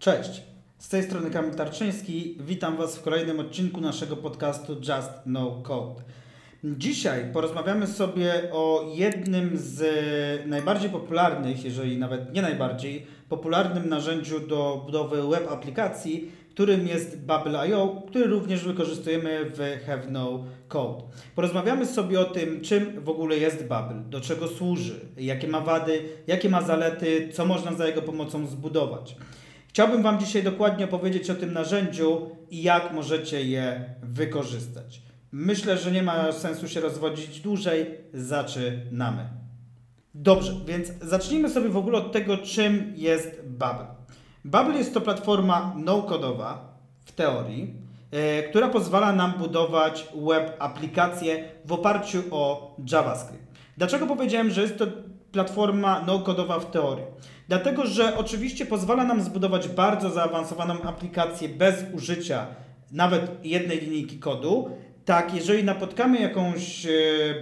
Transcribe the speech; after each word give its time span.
Cześć, 0.00 0.42
z 0.78 0.88
tej 0.88 1.02
strony 1.02 1.30
Kamil 1.30 1.54
Tarczyński. 1.54 2.36
Witam 2.40 2.76
Was 2.76 2.96
w 2.96 3.02
kolejnym 3.02 3.40
odcinku 3.40 3.80
naszego 3.80 4.16
podcastu 4.16 4.72
Just 4.72 5.10
No 5.26 5.60
Code. 5.62 6.02
Dzisiaj 6.64 7.32
porozmawiamy 7.32 7.86
sobie 7.86 8.32
o 8.52 8.90
jednym 8.94 9.50
z 9.54 9.82
najbardziej 10.46 10.90
popularnych, 10.90 11.64
jeżeli 11.64 11.98
nawet 11.98 12.34
nie 12.34 12.42
najbardziej, 12.42 13.06
popularnym 13.28 13.88
narzędziu 13.88 14.40
do 14.40 14.82
budowy 14.86 15.28
web 15.28 15.52
aplikacji, 15.52 16.32
którym 16.50 16.86
jest 16.86 17.18
Bubble.io, 17.20 18.02
który 18.08 18.26
również 18.26 18.64
wykorzystujemy 18.64 19.50
w 19.54 19.86
Have 19.86 20.10
No 20.10 20.44
Code. 20.68 21.02
Porozmawiamy 21.34 21.86
sobie 21.86 22.20
o 22.20 22.24
tym, 22.24 22.60
czym 22.60 23.04
w 23.04 23.08
ogóle 23.08 23.36
jest 23.36 23.60
Bubble, 23.60 24.02
do 24.08 24.20
czego 24.20 24.48
służy, 24.48 25.00
jakie 25.16 25.48
ma 25.48 25.60
wady, 25.60 26.02
jakie 26.26 26.48
ma 26.48 26.62
zalety, 26.62 27.28
co 27.32 27.46
można 27.46 27.72
za 27.72 27.86
jego 27.86 28.02
pomocą 28.02 28.46
zbudować. 28.46 29.16
Chciałbym 29.70 30.02
Wam 30.02 30.18
dzisiaj 30.18 30.42
dokładnie 30.42 30.84
opowiedzieć 30.84 31.30
o 31.30 31.34
tym 31.34 31.52
narzędziu 31.52 32.30
i 32.50 32.62
jak 32.62 32.92
możecie 32.92 33.44
je 33.44 33.94
wykorzystać. 34.02 35.02
Myślę, 35.32 35.78
że 35.78 35.92
nie 35.92 36.02
ma 36.02 36.32
sensu 36.32 36.68
się 36.68 36.80
rozwodzić 36.80 37.40
dłużej. 37.40 37.86
Zaczynamy. 38.14 39.28
Dobrze, 40.14 40.52
więc 40.66 40.88
zacznijmy 41.02 41.50
sobie 41.50 41.68
w 41.68 41.76
ogóle 41.76 41.98
od 41.98 42.12
tego, 42.12 42.38
czym 42.38 42.92
jest 42.96 43.40
Bubble. 43.46 43.86
Bubble 44.44 44.78
jest 44.78 44.94
to 44.94 45.00
platforma 45.00 45.74
no-codowa 45.76 46.78
w 47.04 47.12
teorii, 47.12 47.74
yy, 48.12 48.48
która 48.50 48.68
pozwala 48.68 49.12
nam 49.12 49.32
budować 49.38 50.08
web 50.28 50.56
aplikacje 50.58 51.44
w 51.64 51.72
oparciu 51.72 52.22
o 52.30 52.74
JavaScript. 52.92 53.44
Dlaczego 53.76 54.06
powiedziałem, 54.06 54.50
że 54.50 54.62
jest 54.62 54.78
to 54.78 54.86
platforma 55.32 56.02
no-codowa 56.06 56.58
w 56.58 56.70
teorii? 56.70 57.04
Dlatego, 57.48 57.86
że 57.86 58.16
oczywiście 58.16 58.66
pozwala 58.66 59.04
nam 59.04 59.22
zbudować 59.22 59.68
bardzo 59.68 60.10
zaawansowaną 60.10 60.82
aplikację 60.82 61.48
bez 61.48 61.74
użycia 61.92 62.46
nawet 62.92 63.44
jednej 63.44 63.80
linijki 63.80 64.18
kodu. 64.18 64.70
Tak, 65.04 65.34
jeżeli 65.34 65.64
napotkamy 65.64 66.20
jakąś 66.20 66.86
e, 66.86 66.90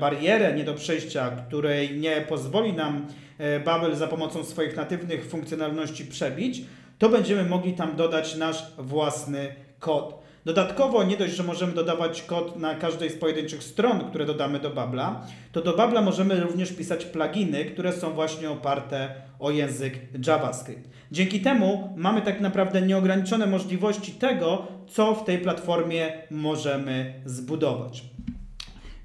barierę 0.00 0.54
nie 0.54 0.64
do 0.64 0.74
przejścia, 0.74 1.30
której 1.30 1.98
nie 1.98 2.20
pozwoli 2.20 2.72
nam 2.72 3.06
e, 3.38 3.60
Babel 3.60 3.96
za 3.96 4.06
pomocą 4.06 4.44
swoich 4.44 4.76
natywnych 4.76 5.26
funkcjonalności 5.26 6.04
przebić, 6.04 6.62
to 6.98 7.08
będziemy 7.08 7.44
mogli 7.44 7.72
tam 7.72 7.96
dodać 7.96 8.36
nasz 8.36 8.72
własny 8.78 9.54
kod. 9.78 10.27
Dodatkowo 10.48 11.04
nie 11.04 11.16
dość, 11.16 11.34
że 11.34 11.42
możemy 11.42 11.72
dodawać 11.72 12.22
kod 12.22 12.56
na 12.56 12.74
każdej 12.74 13.10
z 13.10 13.16
pojedynczych 13.16 13.62
stron, 13.62 14.00
które 14.00 14.26
dodamy 14.26 14.60
do 14.60 14.70
Babla, 14.70 15.26
to 15.52 15.62
do 15.62 15.76
Babla 15.76 16.02
możemy 16.02 16.40
również 16.40 16.72
pisać 16.72 17.04
pluginy, 17.04 17.64
które 17.64 17.92
są 17.92 18.10
właśnie 18.10 18.50
oparte 18.50 19.14
o 19.38 19.50
język 19.50 19.98
JavaScript. 20.26 20.88
Dzięki 21.12 21.40
temu 21.40 21.94
mamy 21.96 22.22
tak 22.22 22.40
naprawdę 22.40 22.82
nieograniczone 22.82 23.46
możliwości 23.46 24.12
tego, 24.12 24.66
co 24.86 25.14
w 25.14 25.24
tej 25.24 25.38
platformie 25.38 26.12
możemy 26.30 27.22
zbudować. 27.24 28.04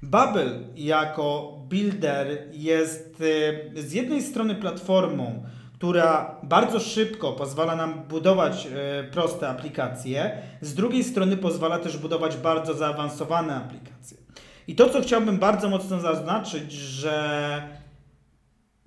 Bubble 0.02 0.58
jako 0.76 1.58
builder 1.68 2.26
jest 2.52 3.20
y, 3.76 3.82
z 3.82 3.92
jednej 3.92 4.22
strony 4.22 4.54
platformą, 4.54 5.42
która 5.74 6.36
bardzo 6.42 6.80
szybko 6.80 7.32
pozwala 7.32 7.76
nam 7.76 7.94
budować 8.08 8.66
e, 8.66 9.04
proste 9.04 9.48
aplikacje, 9.48 10.38
z 10.60 10.74
drugiej 10.74 11.04
strony 11.04 11.36
pozwala 11.36 11.78
też 11.78 11.98
budować 11.98 12.36
bardzo 12.36 12.74
zaawansowane 12.74 13.56
aplikacje. 13.56 14.16
I 14.68 14.74
to, 14.74 14.88
co 14.88 15.00
chciałbym 15.00 15.38
bardzo 15.38 15.68
mocno 15.68 16.00
zaznaczyć, 16.00 16.72
że 16.72 17.62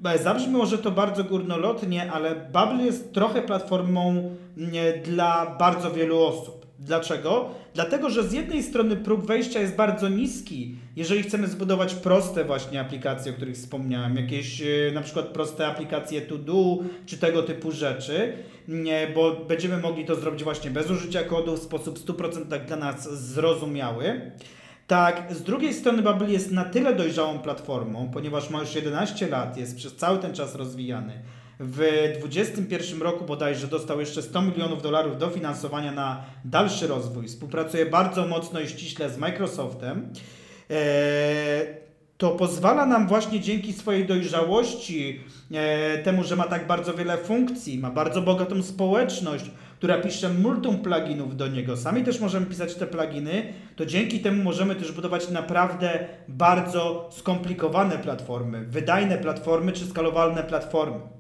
e, 0.06 0.18
Zabrzmi 0.18 0.54
może 0.54 0.78
to 0.78 0.92
bardzo 0.92 1.24
górnolotnie, 1.24 2.12
ale 2.12 2.36
Bubble 2.36 2.84
jest 2.84 3.14
trochę 3.14 3.42
platformą 3.42 4.36
dla 5.06 5.56
bardzo 5.60 5.92
wielu 5.92 6.24
osób. 6.24 6.67
Dlaczego? 6.80 7.50
Dlatego, 7.74 8.10
że 8.10 8.24
z 8.24 8.34
jednej 8.34 8.64
strony 8.64 8.96
próg 8.96 9.26
wejścia 9.26 9.60
jest 9.60 9.76
bardzo 9.76 10.10
niski, 10.10 10.76
jeżeli 10.96 11.24
chcemy 11.24 11.48
zbudować 11.48 11.96
proste 11.96 12.46
właśnie 12.46 12.82
aplikacje, 12.82 13.32
o 13.32 13.36
których 13.36 13.56
wspomniałem, 13.56 14.16
jakieś 14.16 14.62
e, 14.62 14.66
na 14.94 15.02
przykład 15.02 15.26
proste 15.26 15.68
aplikacje 15.68 16.22
to 16.22 16.38
do, 16.38 16.78
czy 17.06 17.18
tego 17.18 17.44
typu 17.44 17.72
rzeczy, 17.72 18.34
bo 19.16 19.36
będziemy 19.36 19.78
mogli 19.78 20.06
to 20.06 20.16
zrobić 20.16 20.44
właśnie 20.44 20.72
bez 20.72 20.92
użycia 20.92 21.24
kodu 21.24 21.56
w 21.56 21.60
sposób 21.60 22.00
100% 22.00 22.66
dla 22.66 22.78
nas 22.78 23.10
zrozumiały. 23.34 24.32
Tak, 24.88 25.28
z 25.30 25.44
drugiej 25.44 25.74
strony 25.74 26.02
Bubble 26.02 26.32
jest 26.32 26.52
na 26.52 26.66
tyle 26.66 26.96
dojrzałą 26.96 27.40
platformą, 27.40 28.12
ponieważ 28.14 28.50
ma 28.50 28.60
już 28.60 28.76
11 28.76 29.28
lat, 29.28 29.58
jest 29.58 29.78
przez 29.78 29.96
cały 29.96 30.20
ten 30.20 30.34
czas 30.34 30.56
rozwijany 30.56 31.14
w 31.60 31.76
2021 32.20 33.02
roku 33.02 33.26
bodajże 33.26 33.68
dostał 33.68 34.00
jeszcze 34.00 34.22
100 34.22 34.42
milionów 34.42 34.82
dolarów 34.82 35.18
dofinansowania 35.18 35.92
na 35.92 36.24
dalszy 36.46 36.88
rozwój. 36.88 37.28
Współpracuje 37.28 37.86
bardzo 37.86 38.28
mocno 38.28 38.60
i 38.60 38.68
ściśle 38.68 39.10
z 39.10 39.18
Microsoftem. 39.18 40.10
E, 40.70 40.76
to 42.18 42.30
pozwala 42.30 42.86
nam 42.86 43.08
właśnie 43.08 43.40
dzięki 43.40 43.74
swojej 43.74 44.06
dojrzałości, 44.06 45.20
e, 45.54 45.98
temu, 45.98 46.24
że 46.24 46.36
ma 46.36 46.44
tak 46.44 46.68
bardzo 46.68 46.94
wiele 46.94 47.18
funkcji, 47.18 47.80
ma 47.80 47.92
bardzo 47.92 48.22
bogatą 48.22 48.64
społeczność, 48.64 49.46
która 49.78 49.98
pisze 49.98 50.30
multum 50.30 50.78
pluginów 50.78 51.38
do 51.38 51.48
niego. 51.48 51.78
Sami 51.78 52.04
też 52.04 52.20
możemy 52.20 52.46
pisać 52.46 52.76
te 52.76 52.88
pluginy, 52.88 53.54
to 53.76 53.86
dzięki 53.86 54.20
temu 54.20 54.44
możemy 54.44 54.76
też 54.76 54.92
budować 54.92 55.30
naprawdę 55.30 56.08
bardzo 56.28 57.10
skomplikowane 57.12 57.98
platformy, 57.98 58.66
wydajne 58.66 59.18
platformy 59.18 59.72
czy 59.72 59.86
skalowalne 59.86 60.44
platformy. 60.44 61.17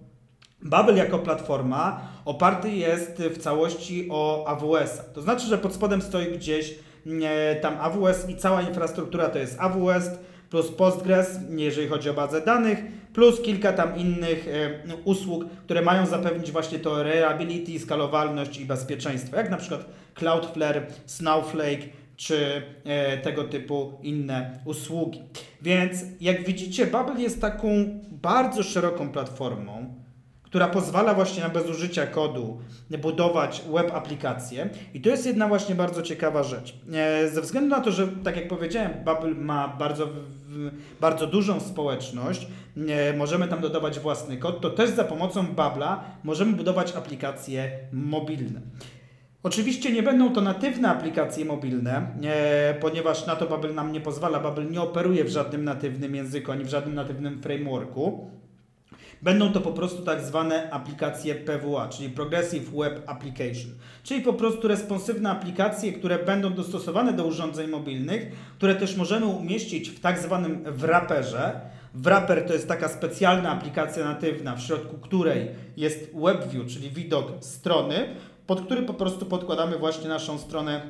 Babel 0.62 0.96
jako 0.98 1.20
platforma 1.20 2.02
oparty 2.26 2.72
jest 2.72 3.22
w 3.22 3.38
całości 3.38 4.08
o 4.12 4.48
AWS. 4.48 5.02
To 5.14 5.22
znaczy, 5.22 5.48
że 5.48 5.58
pod 5.58 5.74
spodem 5.74 6.02
stoi 6.02 6.26
gdzieś 6.26 6.76
e, 7.24 7.56
tam 7.56 7.78
AWS 7.80 8.30
i 8.30 8.36
cała 8.36 8.62
infrastruktura 8.62 9.30
to 9.30 9.40
jest 9.40 9.60
AWS 9.60 10.10
plus 10.50 10.72
Postgres, 10.72 11.40
jeżeli 11.50 11.88
chodzi 11.88 12.10
o 12.10 12.14
bazę 12.14 12.42
danych, 12.42 12.80
plus 13.14 13.42
kilka 13.42 13.74
tam 13.74 13.98
innych 13.98 14.48
e, 14.48 14.96
usług, 15.04 15.46
które 15.64 15.82
mają 15.82 16.06
zapewnić 16.06 16.52
właśnie 16.52 16.80
to 16.80 17.04
reliability, 17.04 17.80
skalowalność 17.80 18.60
i 18.60 18.66
bezpieczeństwo, 18.66 19.38
jak 19.38 19.50
na 19.50 19.58
przykład 19.58 19.86
Cloudflare, 20.14 20.88
Snowflake 21.06 21.82
czy 22.18 22.62
e, 22.86 23.18
tego 23.18 23.44
typu 23.44 23.94
inne 24.04 24.60
usługi. 24.66 25.22
Więc 25.62 26.04
jak 26.22 26.46
widzicie, 26.46 26.88
Babel 26.88 27.18
jest 27.18 27.42
taką 27.42 27.68
bardzo 28.12 28.64
szeroką 28.64 29.10
platformą, 29.10 29.94
która 30.48 30.68
pozwala 30.68 31.14
właśnie 31.14 31.44
na 31.44 31.50
bez 31.50 31.70
użycia 31.70 32.08
kodu 32.08 32.58
budować 33.02 33.64
web 33.74 33.94
aplikacje. 33.94 34.70
I 34.94 35.02
to 35.02 35.10
jest 35.10 35.26
jedna 35.26 35.48
właśnie 35.48 35.76
bardzo 35.76 36.02
ciekawa 36.02 36.44
rzecz. 36.44 36.76
E, 36.94 37.30
ze 37.30 37.42
względu 37.42 37.70
na 37.70 37.82
to, 37.82 37.92
że 37.92 38.08
tak 38.08 38.36
jak 38.36 38.48
powiedziałem, 38.48 38.92
Bubble 39.06 39.36
ma 39.36 39.68
bardzo, 39.68 40.08
bardzo 41.02 41.28
dużą 41.28 41.60
społeczność, 41.60 42.48
e, 42.90 43.18
możemy 43.18 43.48
tam 43.48 43.62
dodawać 43.62 44.00
własny 44.00 44.38
kod, 44.38 44.62
to 44.62 44.70
też 44.70 44.90
za 44.90 45.04
pomocą 45.04 45.44
Bubble'a 45.44 45.98
możemy 46.24 46.54
budować 46.54 46.96
aplikacje 46.96 47.72
mobilne. 47.92 48.62
Oczywiście 49.44 49.92
nie 49.92 50.04
będą 50.04 50.34
to 50.34 50.42
natywne 50.42 50.90
aplikacje 50.90 51.46
mobilne, 51.46 52.08
e, 52.24 52.74
ponieważ 52.74 53.26
na 53.26 53.36
to 53.36 53.48
Bubble 53.48 53.74
nam 53.74 53.92
nie 53.92 54.02
pozwala. 54.02 54.40
Bubble 54.40 54.66
nie 54.66 54.82
operuje 54.82 55.24
w 55.24 55.30
żadnym 55.30 55.64
natywnym 55.64 56.16
języku 56.16 56.52
ani 56.52 56.64
w 56.64 56.70
żadnym 56.70 56.96
natywnym 56.96 57.42
frameworku. 57.42 58.30
Będą 59.22 59.54
to 59.54 59.62
po 59.62 59.72
prostu 59.72 60.02
tak 60.02 60.22
zwane 60.22 60.72
aplikacje 60.72 61.36
PWA, 61.36 61.88
czyli 61.88 62.10
Progressive 62.10 62.72
Web 62.72 63.10
Application, 63.10 63.72
czyli 64.04 64.22
po 64.22 64.34
prostu 64.34 64.68
responsywne 64.68 65.30
aplikacje, 65.30 65.94
które 65.94 66.20
będą 66.20 66.54
dostosowane 66.54 67.14
do 67.14 67.26
urządzeń 67.26 67.70
mobilnych, 67.70 68.32
które 68.58 68.76
też 68.76 68.96
możemy 68.96 69.26
umieścić 69.26 69.90
w 69.90 70.00
tak 70.00 70.20
zwanym 70.20 70.64
wraperze. 70.64 71.62
Wrapper 71.94 72.48
to 72.48 72.54
jest 72.54 72.68
taka 72.68 72.88
specjalna 72.88 73.50
aplikacja 73.50 74.06
natywna, 74.06 74.56
w 74.56 74.62
środku 74.62 74.98
której 74.98 75.48
jest 75.78 76.12
WebView, 76.16 76.68
czyli 76.68 76.90
widok 76.90 77.32
strony, 77.40 78.16
pod 78.48 78.62
który 78.62 78.82
po 78.82 78.94
prostu 78.94 79.26
podkładamy 79.26 79.78
właśnie 79.78 80.10
naszą 80.10 80.38
stronę 80.38 80.82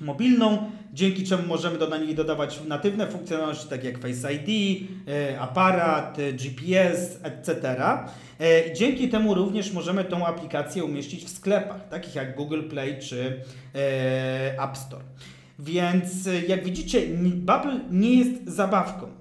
mobilną, 0.00 0.70
dzięki 0.92 1.24
czemu 1.24 1.46
możemy 1.46 1.78
do 1.78 1.98
niej 1.98 2.14
dodawać 2.14 2.60
natywne 2.68 3.06
funkcjonalności, 3.06 3.68
takie 3.68 3.90
jak 3.90 3.98
Face 3.98 4.32
ID, 4.34 4.48
e, 5.08 5.40
aparat, 5.40 6.18
e, 6.18 6.32
GPS, 6.32 7.20
etc. 7.22 7.78
E, 8.40 8.74
dzięki 8.74 9.08
temu 9.08 9.34
również 9.34 9.72
możemy 9.72 10.04
tą 10.04 10.26
aplikację 10.26 10.84
umieścić 10.84 11.24
w 11.24 11.28
sklepach, 11.28 11.88
takich 11.88 12.14
jak 12.14 12.36
Google 12.36 12.62
Play 12.62 12.98
czy 12.98 13.40
App 14.58 14.76
Store. 14.76 15.04
Więc 15.58 16.28
jak 16.48 16.64
widzicie, 16.64 17.02
Bubble 17.34 17.80
nie 17.90 18.14
jest 18.14 18.48
zabawką. 18.48 19.19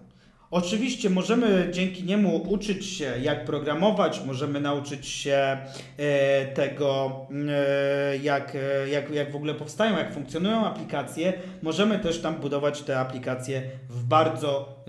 Oczywiście 0.51 1.10
możemy 1.10 1.69
dzięki 1.72 2.04
niemu 2.04 2.44
uczyć 2.48 2.86
się, 2.86 3.13
jak 3.22 3.46
programować, 3.46 4.22
możemy 4.25 4.62
nauczyć 4.62 5.07
się 5.07 5.57
e, 5.98 6.46
tego, 6.46 7.12
e, 7.50 8.18
jak, 8.18 8.56
e, 8.56 8.90
jak, 8.90 9.10
jak 9.10 9.31
w 9.31 9.36
ogóle 9.36 9.54
powstają, 9.54 9.98
jak 9.98 10.13
funkcjonują 10.13 10.66
aplikacje. 10.66 11.34
Możemy 11.62 12.00
też 12.00 12.22
tam 12.22 12.36
budować 12.36 12.81
te 12.81 13.00
aplikacje 13.00 13.62
w 13.90 14.04
bardzo 14.04 14.80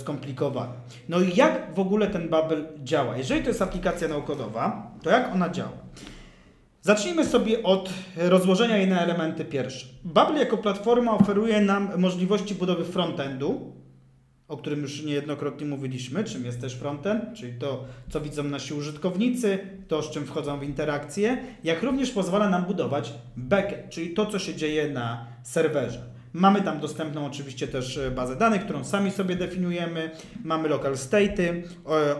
skomplikowane. 0.00 0.72
No 1.08 1.20
i 1.20 1.36
jak 1.36 1.74
w 1.74 1.78
ogóle 1.78 2.06
ten 2.06 2.28
Bubble 2.28 2.64
działa? 2.82 3.16
Jeżeli 3.16 3.42
to 3.42 3.48
jest 3.48 3.62
aplikacja 3.62 4.08
naukowa, 4.08 4.90
to 5.02 5.10
jak 5.10 5.34
ona 5.34 5.48
działa? 5.48 5.72
Zacznijmy 6.82 7.26
sobie 7.26 7.62
od 7.62 7.90
rozłożenia 8.16 8.76
jej 8.76 8.88
na 8.88 9.00
elementy 9.00 9.44
pierwsze. 9.44 9.86
Bubble 10.04 10.38
jako 10.38 10.58
platforma 10.58 11.12
oferuje 11.12 11.60
nam 11.60 11.90
możliwości 11.98 12.54
budowy 12.54 12.84
frontendu, 12.84 13.79
o 14.50 14.56
którym 14.56 14.82
już 14.82 15.02
niejednokrotnie 15.02 15.66
mówiliśmy, 15.66 16.24
czym 16.24 16.44
jest 16.44 16.60
też 16.60 16.74
frontend, 16.74 17.24
czyli 17.34 17.52
to, 17.58 17.84
co 18.08 18.20
widzą 18.20 18.42
nasi 18.42 18.74
użytkownicy, 18.74 19.58
to, 19.88 20.02
z 20.02 20.10
czym 20.10 20.26
wchodzą 20.26 20.58
w 20.58 20.62
interakcje, 20.62 21.38
jak 21.64 21.82
również 21.82 22.10
pozwala 22.10 22.48
nam 22.48 22.64
budować 22.64 23.12
backend, 23.36 23.90
czyli 23.90 24.10
to, 24.10 24.26
co 24.26 24.38
się 24.38 24.54
dzieje 24.54 24.88
na 24.88 25.26
serwerze. 25.42 26.02
Mamy 26.32 26.62
tam 26.62 26.80
dostępną 26.80 27.26
oczywiście 27.26 27.68
też 27.68 27.98
e, 27.98 28.10
bazę 28.10 28.36
danych, 28.36 28.64
którą 28.64 28.84
sami 28.84 29.10
sobie 29.10 29.36
definiujemy. 29.36 30.10
Mamy 30.44 30.68
local 30.68 30.94
state'y, 30.94 31.62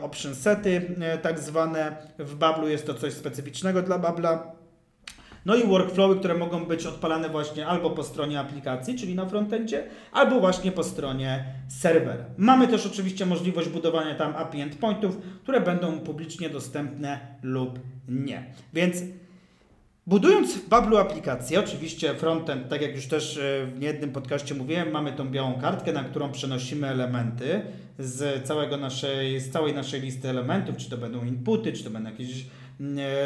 option 0.03 0.35
sety 0.35 0.97
e, 1.01 1.19
tak 1.19 1.39
zwane. 1.39 1.97
W 2.19 2.35
Bablu 2.35 2.69
jest 2.69 2.87
to 2.87 2.95
coś 2.95 3.13
specyficznego 3.13 3.83
dla 3.83 3.99
Babla. 3.99 4.60
No 5.47 5.57
i 5.57 5.67
workflowy, 5.67 6.17
które 6.17 6.35
mogą 6.35 6.65
być 6.65 6.87
odpalane 6.87 7.29
właśnie 7.29 7.67
albo 7.67 7.91
po 7.91 8.05
stronie 8.05 8.41
aplikacji, 8.41 8.99
czyli 8.99 9.15
na 9.15 9.27
frontendzie, 9.27 9.85
albo 10.13 10.41
właśnie 10.41 10.73
po 10.73 10.85
stronie 10.85 11.45
serwera. 11.69 12.25
Mamy 12.37 12.69
też 12.69 12.87
oczywiście 12.87 13.27
możliwość 13.27 13.69
budowania 13.69 14.15
tam 14.15 14.37
API 14.37 14.61
endpointów, 14.61 15.19
które 15.43 15.61
będą 15.61 16.01
publicznie 16.01 16.51
dostępne 16.51 17.19
lub 17.43 17.79
nie. 18.09 18.45
Więc 18.73 19.03
Budując 20.07 20.55
w 20.55 20.69
Bablu 20.69 20.97
aplikację, 20.97 21.61
oczywiście 21.61 22.15
frontend, 22.15 22.69
tak 22.69 22.83
jak 22.83 22.95
już 22.95 23.07
też 23.07 23.37
e, 23.37 23.67
w 23.67 23.81
niejednym 23.81 24.13
podcaście 24.13 24.55
mówiłem, 24.55 24.91
mamy 24.91 25.13
tą 25.13 25.31
białą 25.31 25.61
kartkę, 25.61 25.93
na 25.93 26.05
którą 26.05 26.33
przenosimy 26.33 26.89
elementy 26.89 27.63
z, 27.99 28.47
całego 28.47 28.77
naszej, 28.77 29.41
z 29.41 29.51
całej 29.51 29.75
naszej 29.75 30.01
listy 30.01 30.29
elementów, 30.29 30.77
czy 30.77 30.91
to 30.91 30.99
będą 30.99 31.25
inputy, 31.25 31.73
czy 31.73 31.85
to 31.85 31.91
będą 31.91 32.11
jakieś 32.11 32.47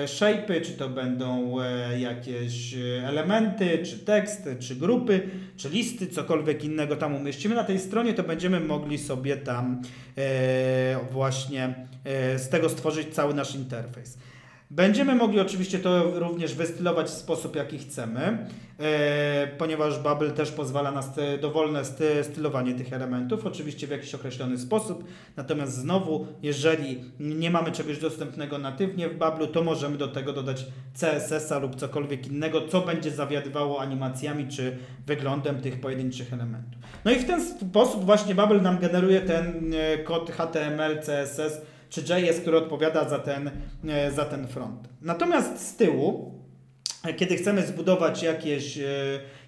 shape'y, 0.07 0.61
czy 0.61 0.73
to 0.73 0.89
będą 0.89 1.61
e, 1.61 2.01
jakieś 2.01 2.75
elementy, 3.05 3.79
czy 3.85 3.99
teksty, 3.99 4.57
czy 4.57 4.77
grupy, 4.77 5.29
czy 5.57 5.69
listy, 5.69 6.07
cokolwiek 6.07 6.65
innego 6.65 6.97
tam 6.97 7.15
umieścimy 7.15 7.55
na 7.55 7.65
tej 7.65 7.79
stronie, 7.79 8.15
to 8.15 8.23
będziemy 8.23 8.61
mogli 8.61 8.99
sobie 8.99 9.37
tam 9.37 9.83
właśnie 11.13 11.75
z 12.37 12.49
tego 12.49 12.69
stworzyć 12.69 13.15
cały 13.15 13.35
nasz 13.35 13.55
interfejs. 13.55 14.19
Będziemy 14.71 15.15
mogli 15.15 15.41
oczywiście 15.41 15.79
to 15.79 16.19
również 16.21 16.55
wystylować 16.55 17.07
w 17.07 17.11
sposób, 17.11 17.57
jaki 17.57 17.79
chcemy, 17.79 18.47
e, 18.81 19.47
ponieważ 19.59 19.99
Bubble 19.99 20.31
też 20.31 20.51
pozwala 20.53 20.91
na 20.91 21.03
dowolne 21.41 21.83
stylowanie 22.23 22.75
tych 22.75 22.93
elementów, 22.93 23.47
oczywiście 23.47 23.87
w 23.87 23.91
jakiś 23.91 24.15
określony 24.15 24.59
sposób. 24.59 25.05
Natomiast 25.37 25.75
znowu, 25.75 26.27
jeżeli 26.43 27.01
nie 27.21 27.51
mamy 27.51 27.73
czegoś 27.73 27.99
dostępnego 27.99 28.59
natywnie 28.59 29.09
w 29.09 29.19
Bubble, 29.19 29.47
to 29.47 29.63
możemy 29.63 29.97
do 29.97 30.09
tego 30.09 30.33
dodać 30.33 30.67
CSS-a 30.95 31.59
lub 31.59 31.77
cokolwiek 31.77 32.27
innego, 32.27 32.69
co 32.69 32.81
będzie 32.81 33.11
zawiadywało 33.11 33.81
animacjami 33.81 34.49
czy 34.49 34.79
wyglądem 35.07 35.61
tych 35.61 35.81
pojedynczych 35.81 36.33
elementów. 36.33 36.83
No 37.05 37.11
i 37.11 37.17
w 37.17 37.25
ten 37.25 37.45
sposób 37.45 38.05
właśnie 38.05 38.35
Bubble 38.35 38.61
nam 38.61 38.79
generuje 38.79 39.21
ten 39.21 39.75
e, 39.75 39.99
kod 39.99 40.31
HTML, 40.31 40.99
CSS, 41.01 41.61
czy 41.95 42.01
JS, 42.01 42.41
który 42.41 42.57
odpowiada 42.57 43.09
za 43.09 43.19
ten, 43.19 43.51
e, 43.89 44.13
za 44.13 44.25
ten 44.25 44.49
front. 44.49 44.89
Natomiast 45.03 45.69
z 45.69 45.77
tyłu, 45.77 46.35
kiedy 47.17 47.37
chcemy 47.37 47.67
zbudować 47.67 48.23
jakieś, 48.23 48.79
e, 48.79 48.85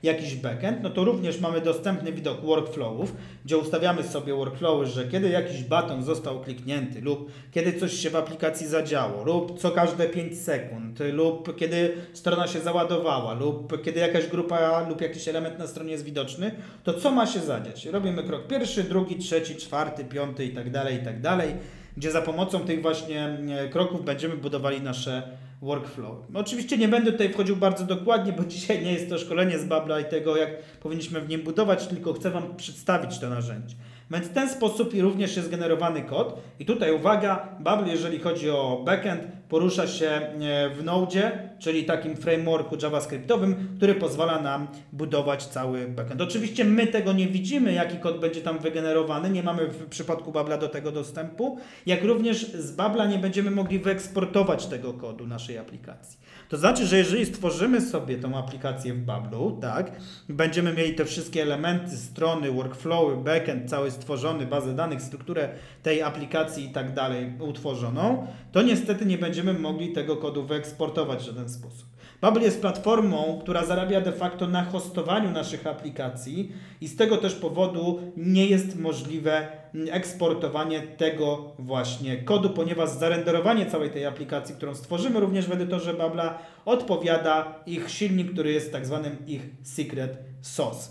jakiś 0.03 0.35
backend, 0.35 0.83
no 0.83 0.91
to 0.91 1.05
również 1.05 1.41
mamy 1.41 1.61
dostępny 1.61 2.13
widok 2.13 2.41
workflowów, 2.41 3.13
gdzie 3.45 3.59
ustawiamy 3.59 4.03
sobie 4.03 4.35
workflowy, 4.35 4.87
że 4.87 5.09
kiedy 5.09 5.29
jakiś 5.29 5.65
baton 5.65 6.03
został 6.03 6.41
kliknięty 6.41 7.01
lub 7.01 7.31
kiedy 7.53 7.73
coś 7.73 7.93
się 7.93 8.11
w 8.11 8.17
aplikacji 8.17 8.67
zadziało 8.67 9.25
lub 9.25 9.59
co 9.59 9.71
każde 9.71 10.09
5 10.09 10.39
sekund 10.39 10.99
lub 11.13 11.57
kiedy 11.57 11.95
strona 12.13 12.47
się 12.47 12.61
załadowała 12.61 13.35
lub 13.35 13.83
kiedy 13.83 14.01
jakaś 14.01 14.27
grupa 14.27 14.89
lub 14.89 15.01
jakiś 15.01 15.29
element 15.29 15.59
na 15.59 15.67
stronie 15.67 15.93
jest 15.93 16.05
widoczny, 16.05 16.51
to 16.85 16.95
co 16.95 17.11
ma 17.11 17.27
się 17.27 17.41
zadziać? 17.41 17.87
Robimy 17.87 18.23
krok 18.23 18.47
pierwszy, 18.47 18.83
drugi, 18.83 19.17
trzeci, 19.17 19.57
czwarty, 19.57 20.05
piąty 20.05 20.45
i 20.45 20.51
tak 20.51 20.71
dalej, 20.71 20.97
i 20.97 21.05
tak 21.05 21.21
dalej 21.21 21.55
gdzie 21.97 22.11
za 22.11 22.23
pomocą 22.23 22.61
tych 22.61 22.83
właśnie 22.83 23.25
e, 23.25 23.69
kroków 23.69 24.05
będziemy 24.05 24.37
budowali 24.37 24.81
nasze 24.81 25.23
workflow. 25.63 26.17
Oczywiście 26.35 26.79
nie 26.79 26.89
będę 26.89 27.13
tutaj 27.13 27.33
wchodził 27.33 27.57
bardzo 27.57 27.85
dokładnie, 27.85 28.33
bo 28.33 28.45
dzisiaj 28.55 28.85
nie 28.85 28.93
jest 28.93 29.09
to 29.09 29.19
szkolenie 29.19 29.59
z 29.59 29.65
Babla 29.65 30.01
i 30.01 30.05
tego, 30.05 30.37
jak 30.37 30.63
powinniśmy 30.63 31.21
w 31.21 31.29
nim 31.29 31.43
budować, 31.43 31.87
tylko 31.87 32.13
chcę 32.13 32.31
Wam 32.31 32.57
przedstawić 32.57 33.19
to 33.19 33.31
narzędzie. 33.31 33.77
Więc 34.11 34.27
w 34.27 34.33
ten 34.33 34.51
sposób 34.51 34.95
również 35.01 35.37
jest 35.37 35.51
generowany 35.51 36.03
kod. 36.03 36.41
I 36.61 36.67
tutaj 36.67 36.93
uwaga, 36.93 37.49
Babel, 37.61 37.89
jeżeli 37.89 38.19
chodzi 38.19 38.51
o 38.51 38.83
backend, 38.85 39.21
porusza 39.49 39.87
się 39.87 40.07
e, 40.07 40.71
w 40.71 40.85
Node, 40.85 41.49
czyli 41.59 41.85
takim 41.85 42.17
frameworku 42.17 42.77
javascriptowym, 42.83 43.69
który 43.77 43.95
pozwala 43.95 44.43
nam 44.43 44.67
budować 44.93 45.47
cały 45.47 45.89
backend. 45.89 46.21
Oczywiście 46.21 46.65
my 46.65 46.87
tego 46.87 47.13
nie 47.13 47.27
widzimy, 47.27 47.73
jaki 47.73 47.97
kod 47.97 48.21
będzie 48.21 48.41
tam 48.41 48.59
wygenerowany, 48.59 49.31
nie 49.31 49.43
mamy 49.43 49.67
w 49.67 49.87
przypadku 49.87 50.33
Babla 50.33 50.59
do 50.59 50.69
tego 50.69 50.93
dostępu, 50.93 51.59
jak 51.87 52.05
również 52.05 52.53
z 52.53 52.73
Babla 52.73 53.07
nie 53.07 53.19
będziemy 53.19 53.51
mogli 53.51 53.79
wyeksportować 53.79 54.67
tego 54.67 54.93
kodu 54.93 55.27
naszej 55.27 55.59
aplikacji. 55.59 56.19
To 56.49 56.57
znaczy, 56.57 56.87
że 56.87 56.99
jeżeli 56.99 57.27
stworzymy 57.27 57.81
sobie 57.81 58.19
tą 58.19 58.39
aplikację 58.39 58.95
w 58.95 59.05
Bablu, 59.05 59.59
tak, 59.61 59.93
będziemy 60.29 60.73
mieli 60.73 60.95
te 60.95 61.05
wszystkie 61.05 61.43
elementy, 61.43 61.97
strony, 61.97 62.53
workflowy, 62.53 63.17
backend 63.17 63.71
cały 63.71 63.91
stworzony, 63.91 64.47
bazę 64.47 64.75
danych, 64.75 65.03
strukturę 65.03 65.49
tej 65.83 66.03
aplikacji 66.03 66.65
i 66.65 66.73
tak 66.73 66.95
dalej 66.95 67.33
utworzoną, 67.41 68.27
to 68.53 68.63
niestety 68.63 69.07
nie 69.07 69.19
będziemy 69.19 69.53
mogli 69.53 69.93
tego 69.93 70.17
kodu 70.17 70.47
wyeksportować 70.47 71.23
w 71.23 71.27
żaden 71.27 71.49
sposób. 71.49 71.96
Bubble 72.21 72.43
jest 72.43 72.61
platformą, 72.61 73.39
która 73.43 73.65
zarabia 73.65 74.01
de 74.01 74.13
facto 74.13 74.47
na 74.47 74.65
hostowaniu 74.65 75.31
naszych 75.31 75.67
aplikacji 75.67 76.53
i 76.81 76.89
z 76.89 76.97
tego 76.97 77.17
też 77.17 77.35
powodu 77.35 78.01
nie 78.17 78.47
jest 78.47 78.79
możliwe 78.79 79.49
eksportowanie 79.91 80.81
tego 80.81 81.53
właśnie 81.59 82.17
kodu, 82.17 82.51
ponieważ 82.51 82.91
zarenderowanie 82.91 83.67
całej 83.67 83.91
tej 83.91 84.07
aplikacji, 84.07 84.55
którą 84.55 84.75
stworzymy 84.75 85.21
również 85.21 85.47
w 85.47 85.53
edytorze 85.53 85.95
Babla, 85.95 86.39
odpowiada 86.65 87.55
ich 87.67 87.91
silnik, 87.91 88.33
który 88.33 88.53
jest 88.53 88.73
tak 88.73 88.87
zwanym 88.87 89.17
ich 89.27 89.43
secret 89.63 90.19
sauce. 90.41 90.91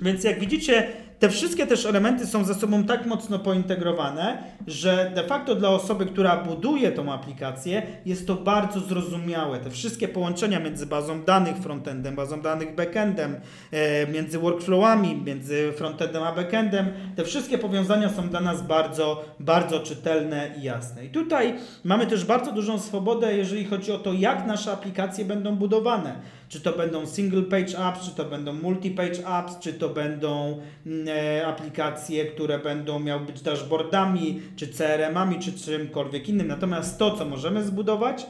Więc 0.00 0.24
jak 0.24 0.40
widzicie, 0.40 0.86
te 1.22 1.30
wszystkie 1.30 1.66
też 1.66 1.86
elementy 1.86 2.26
są 2.26 2.44
ze 2.44 2.54
sobą 2.54 2.84
tak 2.84 3.06
mocno 3.06 3.38
pointegrowane, 3.38 4.42
że 4.66 5.12
de 5.14 5.24
facto 5.24 5.54
dla 5.54 5.68
osoby, 5.68 6.06
która 6.06 6.36
buduje 6.36 6.92
tą 6.92 7.12
aplikację, 7.12 7.82
jest 8.06 8.26
to 8.26 8.34
bardzo 8.34 8.80
zrozumiałe. 8.80 9.58
Te 9.58 9.70
wszystkie 9.70 10.08
połączenia 10.08 10.60
między 10.60 10.86
bazą 10.86 11.22
danych 11.22 11.56
frontendem, 11.56 12.16
bazą 12.16 12.40
danych 12.40 12.74
backendem, 12.74 13.40
e, 13.70 14.06
między 14.06 14.38
workflowami, 14.38 15.22
między 15.24 15.72
frontendem 15.76 16.22
a 16.22 16.32
backendem, 16.32 16.86
te 17.16 17.24
wszystkie 17.24 17.58
powiązania 17.58 18.08
są 18.08 18.28
dla 18.28 18.40
nas 18.40 18.62
bardzo, 18.62 19.24
bardzo 19.40 19.80
czytelne 19.80 20.50
i 20.58 20.62
jasne. 20.62 21.04
I 21.04 21.08
tutaj 21.08 21.54
mamy 21.84 22.06
też 22.06 22.24
bardzo 22.24 22.52
dużą 22.52 22.78
swobodę, 22.78 23.36
jeżeli 23.36 23.64
chodzi 23.64 23.92
o 23.92 23.98
to, 23.98 24.12
jak 24.12 24.46
nasze 24.46 24.72
aplikacje 24.72 25.24
będą 25.24 25.56
budowane. 25.56 26.14
Czy 26.52 26.60
to 26.60 26.72
będą 26.72 27.06
single 27.06 27.42
page 27.42 27.78
apps, 27.78 28.04
czy 28.04 28.10
to 28.10 28.24
będą 28.24 28.52
multi-page 28.52 29.26
apps, 29.26 29.58
czy 29.58 29.72
to 29.72 29.88
będą 29.88 30.60
mm, 30.86 31.08
e, 31.08 31.46
aplikacje, 31.46 32.24
które 32.24 32.58
będą 32.58 32.98
miały 32.98 33.26
być 33.26 33.40
dashboardami, 33.40 34.42
czy 34.56 34.68
CRM-ami, 34.68 35.38
czy 35.38 35.52
czymkolwiek 35.52 36.28
innym. 36.28 36.48
Natomiast 36.48 36.98
to, 36.98 37.16
co 37.16 37.24
możemy 37.24 37.64
zbudować, 37.64 38.26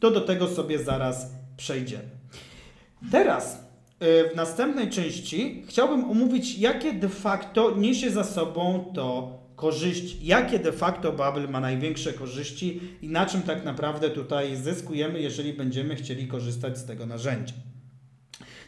to 0.00 0.10
do 0.10 0.20
tego 0.20 0.48
sobie 0.48 0.78
zaraz 0.78 1.30
przejdziemy. 1.56 2.08
Teraz 3.10 3.64
e, 4.00 4.30
w 4.30 4.36
następnej 4.36 4.90
części 4.90 5.64
chciałbym 5.68 6.10
omówić, 6.10 6.58
jakie 6.58 6.92
de 6.92 7.08
facto 7.08 7.70
niesie 7.70 8.10
za 8.10 8.24
sobą 8.24 8.92
to 8.94 9.38
korzyści, 9.56 10.18
jakie 10.22 10.58
de 10.58 10.72
facto 10.72 11.12
Babel 11.12 11.48
ma 11.48 11.60
największe 11.60 12.12
korzyści 12.12 12.80
i 13.02 13.08
na 13.08 13.26
czym 13.26 13.42
tak 13.42 13.64
naprawdę 13.64 14.10
tutaj 14.10 14.56
zyskujemy, 14.56 15.20
jeżeli 15.20 15.52
będziemy 15.52 15.96
chcieli 15.96 16.28
korzystać 16.28 16.78
z 16.78 16.86
tego 16.86 17.06
narzędzia. 17.06 17.54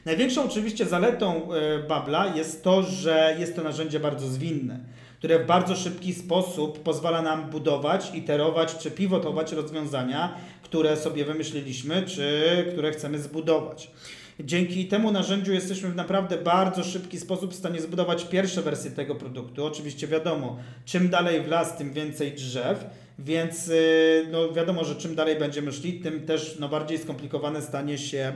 Największą 0.04 0.45
oczywiście 0.45 0.87
zaletą 0.87 1.52
e, 1.52 1.78
Babla 1.78 2.37
jest 2.37 2.64
to, 2.64 2.83
że 2.83 3.37
jest 3.38 3.57
to 3.57 3.62
narzędzie 3.62 4.00
bardzo 4.00 4.28
zwinne, 4.28 4.80
które 5.18 5.38
w 5.38 5.47
bardzo 5.47 5.76
szybki 5.76 6.14
sposób 6.14 6.83
pozwala 6.83 7.23
nam 7.23 7.50
budować, 7.50 8.11
iterować 8.14 8.76
czy 8.76 8.90
pivotować 8.90 9.52
rozwiązania, 9.52 10.35
które 10.62 10.97
sobie 10.97 11.25
wymyśliliśmy, 11.25 12.02
czy 12.02 12.64
które 12.73 12.92
chcemy 12.92 13.18
zbudować. 13.18 13.90
Dzięki 14.45 14.87
temu 14.87 15.12
narzędziu 15.12 15.52
jesteśmy 15.52 15.88
w 15.88 15.97
naprawdę 15.97 16.38
bardzo 16.38 16.85
szybki 16.85 17.18
sposób 17.18 17.52
w 17.52 17.57
stanie 17.57 17.80
zbudować 17.80 18.25
pierwsze 18.25 18.62
wersje 18.62 18.90
tego 18.90 19.14
produktu. 19.14 19.64
Oczywiście 19.64 20.07
wiadomo, 20.07 20.59
czym 20.85 21.09
dalej 21.09 21.42
w 21.42 21.49
las, 21.49 21.76
tym 21.78 21.92
więcej 21.92 22.33
drzew, 22.33 22.87
więc 23.18 23.68
y, 23.68 24.26
no 24.30 24.52
wiadomo, 24.52 24.85
że 24.85 24.97
czym 24.97 25.14
dalej 25.14 25.37
będziemy 25.38 25.73
szli, 25.73 26.00
tym 26.00 26.26
też 26.26 26.57
no 26.61 26.68
bardziej 26.68 26.99
skomplikowane 26.99 27.62
stanie 27.62 27.99
się 27.99 28.33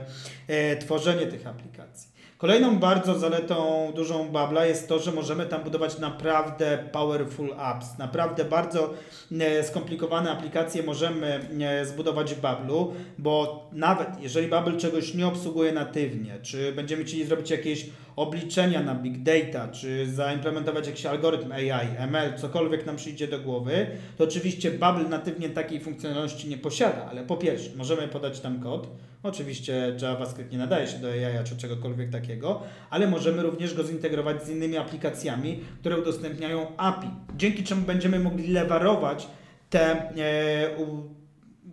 e, 0.47 0.77
tworzenie 0.77 1.27
tych 1.27 1.47
aplikacji. 1.47 2.12
Kolejną 2.43 2.79
bardzo 2.79 3.19
zaletą 3.19 3.91
dużą 3.95 4.29
Babla 4.29 4.65
jest 4.65 4.89
to, 4.89 4.99
że 4.99 5.11
możemy 5.11 5.45
tam 5.45 5.63
budować 5.63 5.99
naprawdę 5.99 6.77
powerful 6.91 7.53
apps. 7.57 7.97
Naprawdę 7.97 8.45
bardzo 8.45 8.93
e, 9.39 9.63
skomplikowane 9.63 10.31
aplikacje 10.31 10.83
możemy 10.83 11.47
e, 11.61 11.85
zbudować 11.85 12.33
w 12.33 12.41
Bablu, 12.41 12.93
bo 13.17 13.63
nawet 13.71 14.07
jeżeli 14.21 14.47
Bubble 14.47 14.77
czegoś 14.77 15.13
nie 15.13 15.27
obsługuje 15.27 15.71
natywnie, 15.71 16.39
czy 16.41 16.71
będziemy 16.71 17.03
chcieli 17.03 17.25
zrobić 17.25 17.49
jakieś 17.49 17.89
obliczenia 18.15 18.83
na 18.83 18.95
big 18.95 19.23
data, 19.23 19.67
czy 19.67 20.07
zaimplementować 20.11 20.87
jakiś 20.87 21.05
algorytm 21.05 21.51
AI, 21.51 21.87
ML, 21.97 22.33
cokolwiek 22.37 22.85
nam 22.85 22.95
przyjdzie 22.95 23.27
do 23.27 23.39
głowy, 23.39 23.87
to 24.17 24.23
oczywiście 24.23 24.71
Bubble 24.71 25.09
natywnie 25.09 25.49
takiej 25.49 25.79
funkcjonalności 25.79 26.49
nie 26.49 26.57
posiada, 26.57 27.05
ale 27.09 27.23
po 27.23 27.37
pierwsze 27.37 27.69
możemy 27.75 28.07
podać 28.07 28.39
tam 28.39 28.59
kod, 28.59 28.87
Oczywiście 29.23 29.95
JavaScript 30.01 30.51
nie 30.51 30.57
nadaje 30.57 30.87
się 30.87 30.97
do 30.97 31.07
AI 31.07 31.43
czy 31.43 31.57
czegokolwiek 31.57 32.09
takiego, 32.09 32.61
ale 32.89 33.07
możemy 33.07 33.43
również 33.43 33.73
go 33.73 33.83
zintegrować 33.83 34.43
z 34.43 34.49
innymi 34.49 34.77
aplikacjami, 34.77 35.59
które 35.79 35.97
udostępniają 35.97 36.77
API, 36.77 37.07
dzięki 37.37 37.63
czemu 37.63 37.81
będziemy 37.81 38.19
mogli 38.19 38.47
lewarować 38.47 39.27
te 39.69 39.81
e, 39.81 40.77
u, 40.77 41.03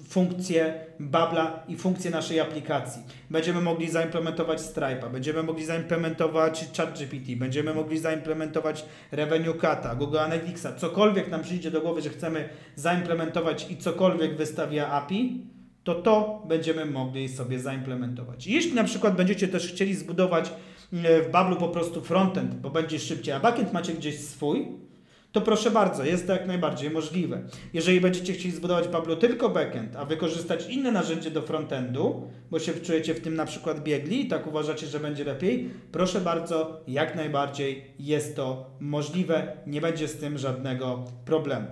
funkcje 0.09 0.87
Babla 1.01 1.65
i 1.69 1.77
funkcje 1.77 2.11
naszej 2.11 2.41
aplikacji. 2.41 3.03
Będziemy 3.31 3.61
mogli 3.61 3.91
zaimplementować 3.91 4.61
Stripe'a, 4.61 5.13
będziemy 5.13 5.43
mogli 5.43 5.65
zaimplementować 5.65 6.65
ChatGPT, 6.77 7.37
będziemy 7.37 7.75
mogli 7.75 7.99
zaimplementować 7.99 8.85
Revenue 9.13 9.55
Cata, 9.55 9.95
Google 9.95 10.19
Analyticsa, 10.19 10.73
cokolwiek 10.73 11.31
nam 11.31 11.43
przyjdzie 11.43 11.71
do 11.71 11.81
głowy, 11.81 12.03
że 12.03 12.11
chcemy 12.11 12.49
zaimplementować 12.77 13.71
i 13.71 13.77
cokolwiek 13.77 14.37
wystawia 14.37 14.89
API, 14.89 15.47
to 15.85 15.95
to 15.95 16.43
będziemy 16.49 16.87
mogli 16.87 17.29
sobie 17.29 17.59
zaimplementować. 17.59 18.47
Jeśli 18.47 18.75
na 18.75 18.85
przykład 18.85 19.17
będziecie 19.17 19.49
też 19.49 19.73
chcieli 19.73 19.95
zbudować 19.95 20.53
e, 20.93 21.23
w 21.23 21.31
Bablu 21.31 21.57
po 21.57 21.69
prostu 21.69 22.01
frontend, 22.01 22.55
bo 22.55 22.71
będzie 22.71 22.99
szybciej, 22.99 23.35
a 23.35 23.41
backend 23.41 23.73
macie 23.73 23.93
gdzieś 23.93 24.21
swój, 24.21 24.90
to 25.33 25.41
proszę 25.41 25.71
bardzo, 25.71 26.05
jest 26.05 26.27
to 26.27 26.33
jak 26.33 26.47
najbardziej 26.47 26.91
możliwe. 26.91 27.43
Jeżeli 27.73 28.01
będziecie 28.01 28.33
chcieli 28.33 28.51
zbudować 28.51 28.89
w 28.89 28.91
Bablu 28.91 29.17
tylko 29.17 29.49
backend, 29.49 29.97
a 29.97 30.05
wykorzystać 30.05 30.67
inne 30.69 30.93
narzędzie 30.93 31.31
do 31.31 31.43
frontendu, 31.43 32.29
bo 32.51 32.59
się 32.59 32.73
czujecie 32.73 33.15
w 33.15 33.21
tym 33.21 33.35
na 33.35 33.45
przykład 33.45 33.83
biegli 33.83 34.27
i 34.27 34.29
tak 34.29 34.47
uważacie, 34.47 34.87
że 34.87 35.01
będzie 35.01 35.25
lepiej, 35.25 35.71
proszę 35.93 36.21
bardzo, 36.21 36.81
jak 36.89 37.17
najbardziej 37.17 37.85
jest 37.99 38.37
to 38.37 38.71
możliwe, 38.81 39.57
nie 39.67 39.81
będzie 39.81 40.09
z 40.09 40.17
tym 40.17 40.39
żadnego 40.39 41.05
problemu. 41.25 41.67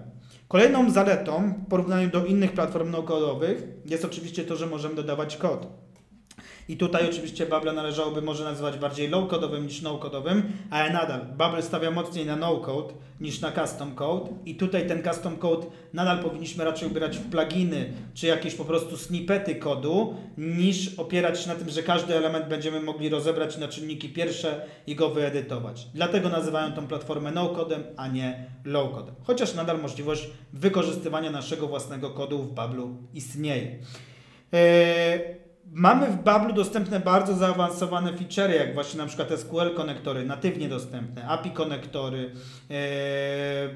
Kolejną 0.49 0.91
zaletą 0.91 1.55
w 1.67 1.69
porównaniu 1.69 2.11
do 2.11 2.25
innych 2.25 2.53
platform 2.53 2.91
no-codowych 2.91 3.63
jest 3.87 4.05
oczywiście 4.05 4.45
to, 4.45 4.57
że 4.57 4.67
możemy 4.67 4.95
dodawać 4.95 5.37
kod. 5.37 5.67
I 6.69 6.77
tutaj 6.77 7.09
oczywiście 7.09 7.47
Bubble 7.47 7.73
należałoby 7.73 8.23
może 8.23 8.45
nazywać 8.45 8.79
bardziej 8.79 9.11
low-codowym 9.11 9.65
niż 9.65 9.83
no-codowym, 9.83 10.43
ale 10.71 10.93
nadal 10.93 11.21
Bubble 11.21 11.63
stawia 11.63 11.91
mocniej 11.91 12.27
na 12.27 12.37
no-code 12.37 12.95
niż 13.21 13.41
na 13.41 13.53
custom 13.53 13.95
code 13.95 14.31
i 14.47 14.55
tutaj 14.55 14.87
ten 14.87 15.03
custom 15.03 15.37
code 15.37 15.67
nadal 15.93 16.23
powinniśmy 16.23 16.65
raczej 16.65 16.89
ubierać 16.89 17.19
w 17.19 17.31
pluginy 17.31 17.93
czy 18.15 18.27
jakieś 18.27 18.55
po 18.55 18.65
prostu 18.65 18.97
snippety 18.97 19.55
kodu 19.55 20.15
niż 20.39 20.99
opierać 20.99 21.41
się 21.41 21.49
na 21.49 21.55
tym, 21.55 21.69
że 21.69 21.83
każdy 21.83 22.17
element 22.17 22.49
będziemy 22.49 22.81
mogli 22.81 23.09
rozebrać 23.09 23.59
na 23.59 23.69
czynniki 23.69 24.09
pierwsze 24.09 24.67
i 24.87 24.95
go 24.95 25.09
wyedytować. 25.09 25.87
Dlatego 25.95 26.29
nazywają 26.29 26.73
tą 26.73 26.87
platformę 26.87 27.31
no-codem, 27.31 27.83
a 27.97 28.09
nie 28.09 28.45
low-codem. 28.65 29.13
Chociaż 29.25 29.55
nadal 29.55 29.81
możliwość 29.81 30.31
wykorzystywania 30.53 31.31
naszego 31.31 31.67
własnego 31.67 32.11
kodu 32.11 32.39
w 32.39 32.55
Bablu 32.55 32.97
istnieje. 33.15 33.79
Eee, 34.53 35.38
Mamy 35.73 36.07
w 36.07 36.23
Bablu 36.23 36.53
dostępne 36.53 37.01
bardzo 37.01 37.35
zaawansowane 37.35 38.13
featurey, 38.13 38.59
jak 38.59 38.75
właśnie 38.75 38.99
na 38.99 39.07
przykład 39.07 39.41
SQL 39.41 39.75
konektory, 39.75 40.25
natywnie 40.25 40.69
dostępne, 40.69 41.29
API 41.29 41.51
konektory, 41.51 42.31
e, 42.71 42.75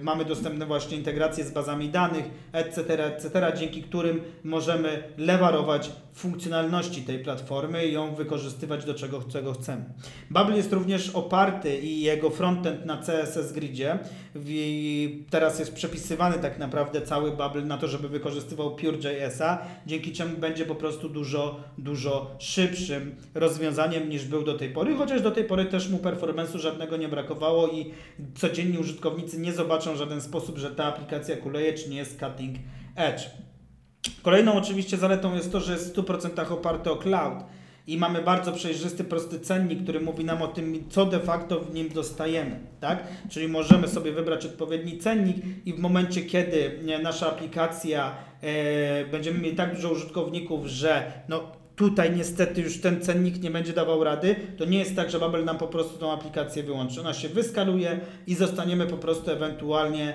mamy 0.02 0.24
dostępne 0.24 0.66
właśnie 0.66 0.96
integracje 0.96 1.44
z 1.44 1.50
bazami 1.50 1.88
danych, 1.88 2.24
etc., 2.52 3.04
etc., 3.06 3.52
dzięki 3.56 3.82
którym 3.82 4.20
możemy 4.44 5.02
lewarować 5.18 5.92
funkcjonalności 6.12 7.02
tej 7.02 7.18
platformy 7.18 7.86
i 7.86 7.92
ją 7.92 8.14
wykorzystywać 8.14 8.84
do 8.84 8.94
czego, 8.94 9.22
czego 9.22 9.52
chcemy. 9.52 9.84
Bubble 10.30 10.56
jest 10.56 10.72
również 10.72 11.10
oparty 11.10 11.78
i 11.78 12.00
jego 12.00 12.30
frontend 12.30 12.86
na 12.86 12.96
CSS 12.96 13.52
Gridzie. 13.52 13.98
I 14.46 15.24
teraz 15.30 15.58
jest 15.58 15.74
przepisywany 15.74 16.38
tak 16.38 16.58
naprawdę 16.58 17.02
cały 17.02 17.30
Bubble 17.30 17.64
na 17.64 17.78
to, 17.78 17.88
żeby 17.88 18.08
wykorzystywał 18.08 18.76
Pure.jsa, 18.76 19.58
dzięki 19.86 20.12
czemu 20.12 20.36
będzie 20.36 20.66
po 20.66 20.74
prostu 20.74 21.08
dużo, 21.08 21.60
dużo 21.78 22.36
szybszym 22.38 23.16
rozwiązaniem 23.34 24.08
niż 24.08 24.24
był 24.24 24.42
do 24.42 24.58
tej 24.58 24.70
pory, 24.70 24.96
chociaż 24.96 25.22
do 25.22 25.30
tej 25.30 25.44
pory 25.44 25.64
też 25.64 25.88
mu 25.88 25.98
performance'u 25.98 26.58
żadnego 26.58 26.96
nie 26.96 27.08
brakowało 27.08 27.68
i 27.68 27.90
codzienni 28.34 28.78
użytkownicy 28.78 29.38
nie 29.38 29.52
zobaczą 29.52 29.94
w 29.94 29.96
żaden 29.96 30.20
sposób, 30.20 30.58
że 30.58 30.70
ta 30.70 30.84
aplikacja 30.84 31.36
kuleje 31.36 31.72
czy 31.72 31.90
nie 31.90 31.96
jest 31.96 32.20
cutting 32.20 32.56
edge. 32.96 33.22
Kolejną 34.22 34.54
oczywiście 34.54 34.96
zaletą 34.96 35.34
jest 35.34 35.52
to, 35.52 35.60
że 35.60 35.72
jest 35.72 35.96
w 35.96 35.96
100% 35.96 36.52
oparty 36.52 36.90
o 36.90 36.96
cloud 36.96 37.44
i 37.86 37.98
mamy 37.98 38.22
bardzo 38.22 38.52
przejrzysty, 38.52 39.04
prosty 39.04 39.40
cennik, 39.40 39.82
który 39.82 40.00
mówi 40.00 40.24
nam 40.24 40.42
o 40.42 40.48
tym, 40.48 40.84
co 40.90 41.06
de 41.06 41.20
facto 41.20 41.60
w 41.60 41.74
nim 41.74 41.88
dostajemy, 41.88 42.60
tak? 42.80 43.04
Czyli 43.30 43.48
możemy 43.48 43.88
sobie 43.88 44.12
wybrać 44.12 44.46
odpowiedni 44.46 44.98
cennik 44.98 45.36
i 45.66 45.72
w 45.74 45.78
momencie, 45.78 46.22
kiedy 46.22 46.78
nasza 47.02 47.28
aplikacja 47.28 48.14
e, 48.42 49.04
będziemy 49.04 49.38
mieli 49.38 49.56
tak 49.56 49.74
dużo 49.74 49.90
użytkowników, 49.90 50.66
że 50.66 51.12
no, 51.28 51.61
tutaj 51.76 52.16
niestety 52.16 52.60
już 52.60 52.80
ten 52.80 53.00
cennik 53.00 53.42
nie 53.42 53.50
będzie 53.50 53.72
dawał 53.72 54.04
rady, 54.04 54.36
to 54.56 54.64
nie 54.64 54.78
jest 54.78 54.96
tak, 54.96 55.10
że 55.10 55.18
Babel 55.18 55.44
nam 55.44 55.58
po 55.58 55.66
prostu 55.66 55.98
tą 55.98 56.12
aplikację 56.12 56.62
wyłączy. 56.62 57.00
Ona 57.00 57.14
się 57.14 57.28
wyskaluje 57.28 58.00
i 58.26 58.34
zostaniemy 58.34 58.86
po 58.86 58.96
prostu 58.96 59.30
ewentualnie, 59.30 60.14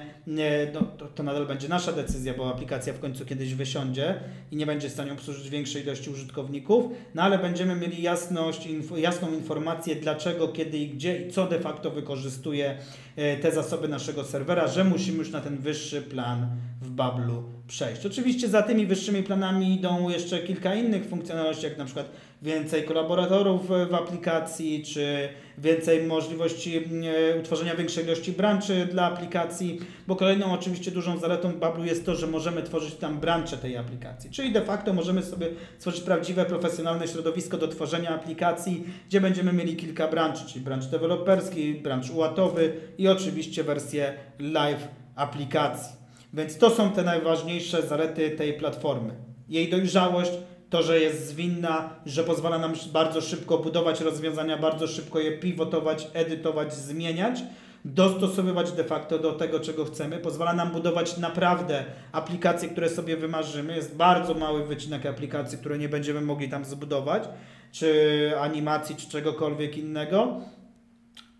no, 0.73 0.81
to, 0.97 1.07
to 1.07 1.23
nadal 1.23 1.45
będzie 1.45 1.69
nasza 1.69 1.91
decyzja, 1.91 2.33
bo 2.33 2.49
aplikacja 2.49 2.93
w 2.93 2.99
końcu 2.99 3.25
kiedyś 3.25 3.53
wysiądzie 3.53 4.15
i 4.51 4.55
nie 4.55 4.65
będzie 4.65 4.89
w 4.89 4.91
stanie 4.91 5.13
obsłużyć 5.13 5.49
większej 5.49 5.83
ilości 5.83 6.09
użytkowników, 6.09 6.85
no 7.15 7.23
ale 7.23 7.39
będziemy 7.39 7.75
mieli 7.75 8.01
jasność, 8.01 8.65
inf 8.65 8.97
jasną 8.97 9.33
informację 9.33 9.95
dlaczego, 9.95 10.47
kiedy 10.47 10.77
i 10.77 10.89
gdzie 10.89 11.27
i 11.27 11.31
co 11.31 11.47
de 11.47 11.59
facto 11.59 11.91
wykorzystuje 11.91 12.77
e, 13.15 13.37
te 13.37 13.51
zasoby 13.51 13.87
naszego 13.87 14.23
serwera, 14.23 14.67
że 14.67 14.83
musimy 14.83 15.17
już 15.17 15.31
na 15.31 15.41
ten 15.41 15.57
wyższy 15.57 16.01
plan 16.01 16.47
w 16.81 16.89
Bablu 16.89 17.56
przejść. 17.67 18.05
Oczywiście 18.05 18.47
za 18.47 18.62
tymi 18.62 18.86
wyższymi 18.86 19.24
planami 19.24 19.75
idą 19.75 20.09
jeszcze 20.09 20.39
kilka 20.39 20.75
innych 20.75 21.05
funkcjonalności, 21.05 21.65
jak 21.65 21.77
na 21.77 21.86
przykład 21.86 22.12
więcej 22.41 22.83
kolaboratorów 22.83 23.67
w 23.67 23.93
aplikacji, 23.93 24.83
czy 24.83 25.29
więcej 25.57 26.03
możliwości 26.03 26.77
e, 26.77 27.39
utworzenia 27.39 27.75
większej 27.75 28.03
ilości 28.03 28.31
branczy 28.31 28.88
dla 28.91 29.05
aplikacji, 29.05 29.79
bo 30.07 30.15
kolejną 30.15 30.53
oczywiście 30.53 30.91
dużą 30.91 31.17
zaletą 31.17 31.51
Bablu 31.51 31.86
jest 31.86 32.05
to, 32.05 32.15
że 32.15 32.27
możemy 32.27 32.63
tworzyć 32.63 32.95
tam 32.95 33.19
brancze 33.19 33.57
tej 33.57 33.77
aplikacji, 33.77 34.29
czyli 34.29 34.51
de 34.51 34.62
facto 34.62 34.93
możemy 34.93 35.24
sobie 35.24 35.47
stworzyć 35.77 36.01
prawdziwe, 36.01 36.45
profesjonalne 36.45 37.07
środowisko 37.07 37.57
do 37.57 37.67
tworzenia 37.67 38.09
aplikacji, 38.15 38.83
gdzie 39.07 39.21
będziemy 39.21 39.53
mieli 39.53 39.75
kilka 39.75 40.07
branczy, 40.07 40.45
czyli 40.47 40.65
branch 40.65 40.86
deweloperski, 40.86 41.74
branch 41.74 42.15
ułatowy 42.15 42.74
i 42.97 43.07
oczywiście 43.07 43.63
wersję 43.63 44.13
live 44.39 44.88
aplikacji. 45.15 46.06
Więc 46.38 46.58
to 46.58 46.70
są 46.70 46.91
te 46.91 47.03
najważniejsze 47.03 47.82
zalety 47.82 48.32
tej 48.32 48.53
platformy. 48.53 49.13
Jej 49.50 49.70
dojrzałość, 49.70 50.32
to, 50.70 50.84
że 50.84 51.00
jest 51.00 51.27
zwinna, 51.27 51.89
że 52.06 52.24
pozwala 52.24 52.58
nam 52.58 52.74
bardzo 52.94 53.22
szybko 53.22 53.58
budować 53.58 54.01
rozwiązania, 54.01 54.58
bardzo 54.58 54.88
szybko 54.88 55.20
je 55.20 55.32
pivotować, 55.32 56.08
edytować, 56.13 56.74
zmieniać, 56.74 57.44
dostosowywać 57.86 58.72
de 58.72 58.84
facto 58.84 59.20
do 59.20 59.34
tego, 59.34 59.60
czego 59.60 59.86
chcemy. 59.86 60.17
Pozwala 60.17 60.53
nam 60.53 60.72
budować 60.72 61.17
naprawdę 61.17 61.86
aplikacje, 62.12 62.70
które 62.70 62.89
sobie 62.89 63.17
wymarzymy. 63.17 63.75
Jest 63.75 63.96
bardzo 63.96 64.34
mały 64.34 64.65
wycinek 64.65 65.06
aplikacji, 65.06 65.58
które 65.58 65.77
nie 65.77 65.89
będziemy 65.89 66.22
mogli 66.22 66.50
tam 66.50 66.65
zbudować, 66.65 67.24
czy 67.72 68.32
animacji, 68.39 68.96
czy 68.96 69.10
czegokolwiek 69.10 69.77
innego. 69.77 70.41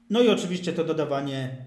No 0.10 0.22
i 0.22 0.30
oczywiście 0.30 0.74
to 0.74 0.84
dodawanie 0.84 1.67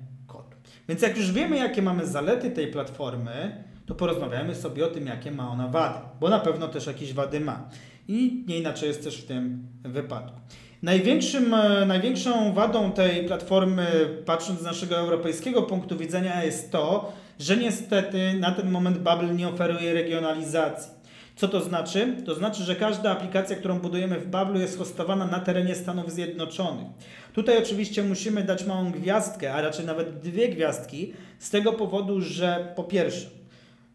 więc 0.90 1.02
jak 1.02 1.16
już 1.16 1.32
wiemy, 1.32 1.56
jakie 1.56 1.82
mamy 1.82 2.06
zalety 2.06 2.50
tej 2.50 2.66
platformy, 2.66 3.64
to 3.86 3.94
porozmawiamy 3.94 4.54
sobie 4.54 4.84
o 4.86 4.88
tym, 4.88 5.06
jakie 5.06 5.30
ma 5.30 5.50
ona 5.50 5.68
wady, 5.68 5.98
bo 6.20 6.28
na 6.28 6.38
pewno 6.38 6.68
też 6.68 6.86
jakieś 6.86 7.12
wady 7.12 7.40
ma. 7.40 7.68
I 8.08 8.44
nie 8.48 8.58
inaczej 8.58 8.88
jest 8.88 9.04
też 9.04 9.22
w 9.22 9.26
tym 9.26 9.66
wypadku. 9.82 10.40
Największym, 10.82 11.54
e, 11.54 11.86
największą 11.86 12.52
wadą 12.52 12.92
tej 12.92 13.26
platformy, 13.26 13.86
patrząc 14.26 14.60
z 14.60 14.62
naszego 14.62 14.96
europejskiego 14.96 15.62
punktu 15.62 15.96
widzenia, 15.96 16.44
jest 16.44 16.72
to, 16.72 17.12
że 17.38 17.56
niestety 17.56 18.34
na 18.40 18.50
ten 18.50 18.70
moment 18.70 18.98
Bubble 18.98 19.34
nie 19.34 19.48
oferuje 19.48 19.94
regionalizacji. 19.94 20.99
Co 21.40 21.48
to 21.48 21.60
znaczy? 21.60 22.16
To 22.26 22.34
znaczy, 22.34 22.62
że 22.62 22.76
każda 22.76 23.10
aplikacja, 23.10 23.56
którą 23.56 23.78
budujemy 23.78 24.20
w 24.20 24.26
Bablu 24.26 24.60
jest 24.60 24.78
hostowana 24.78 25.26
na 25.26 25.40
terenie 25.40 25.74
Stanów 25.74 26.12
Zjednoczonych. 26.12 26.86
Tutaj 27.32 27.58
oczywiście 27.58 28.02
musimy 28.02 28.42
dać 28.42 28.66
małą 28.66 28.92
gwiazdkę, 28.92 29.54
a 29.54 29.60
raczej 29.60 29.86
nawet 29.86 30.18
dwie 30.18 30.48
gwiazdki, 30.48 31.12
z 31.38 31.50
tego 31.50 31.72
powodu, 31.72 32.20
że 32.20 32.72
po 32.76 32.84
pierwsze, 32.84 33.28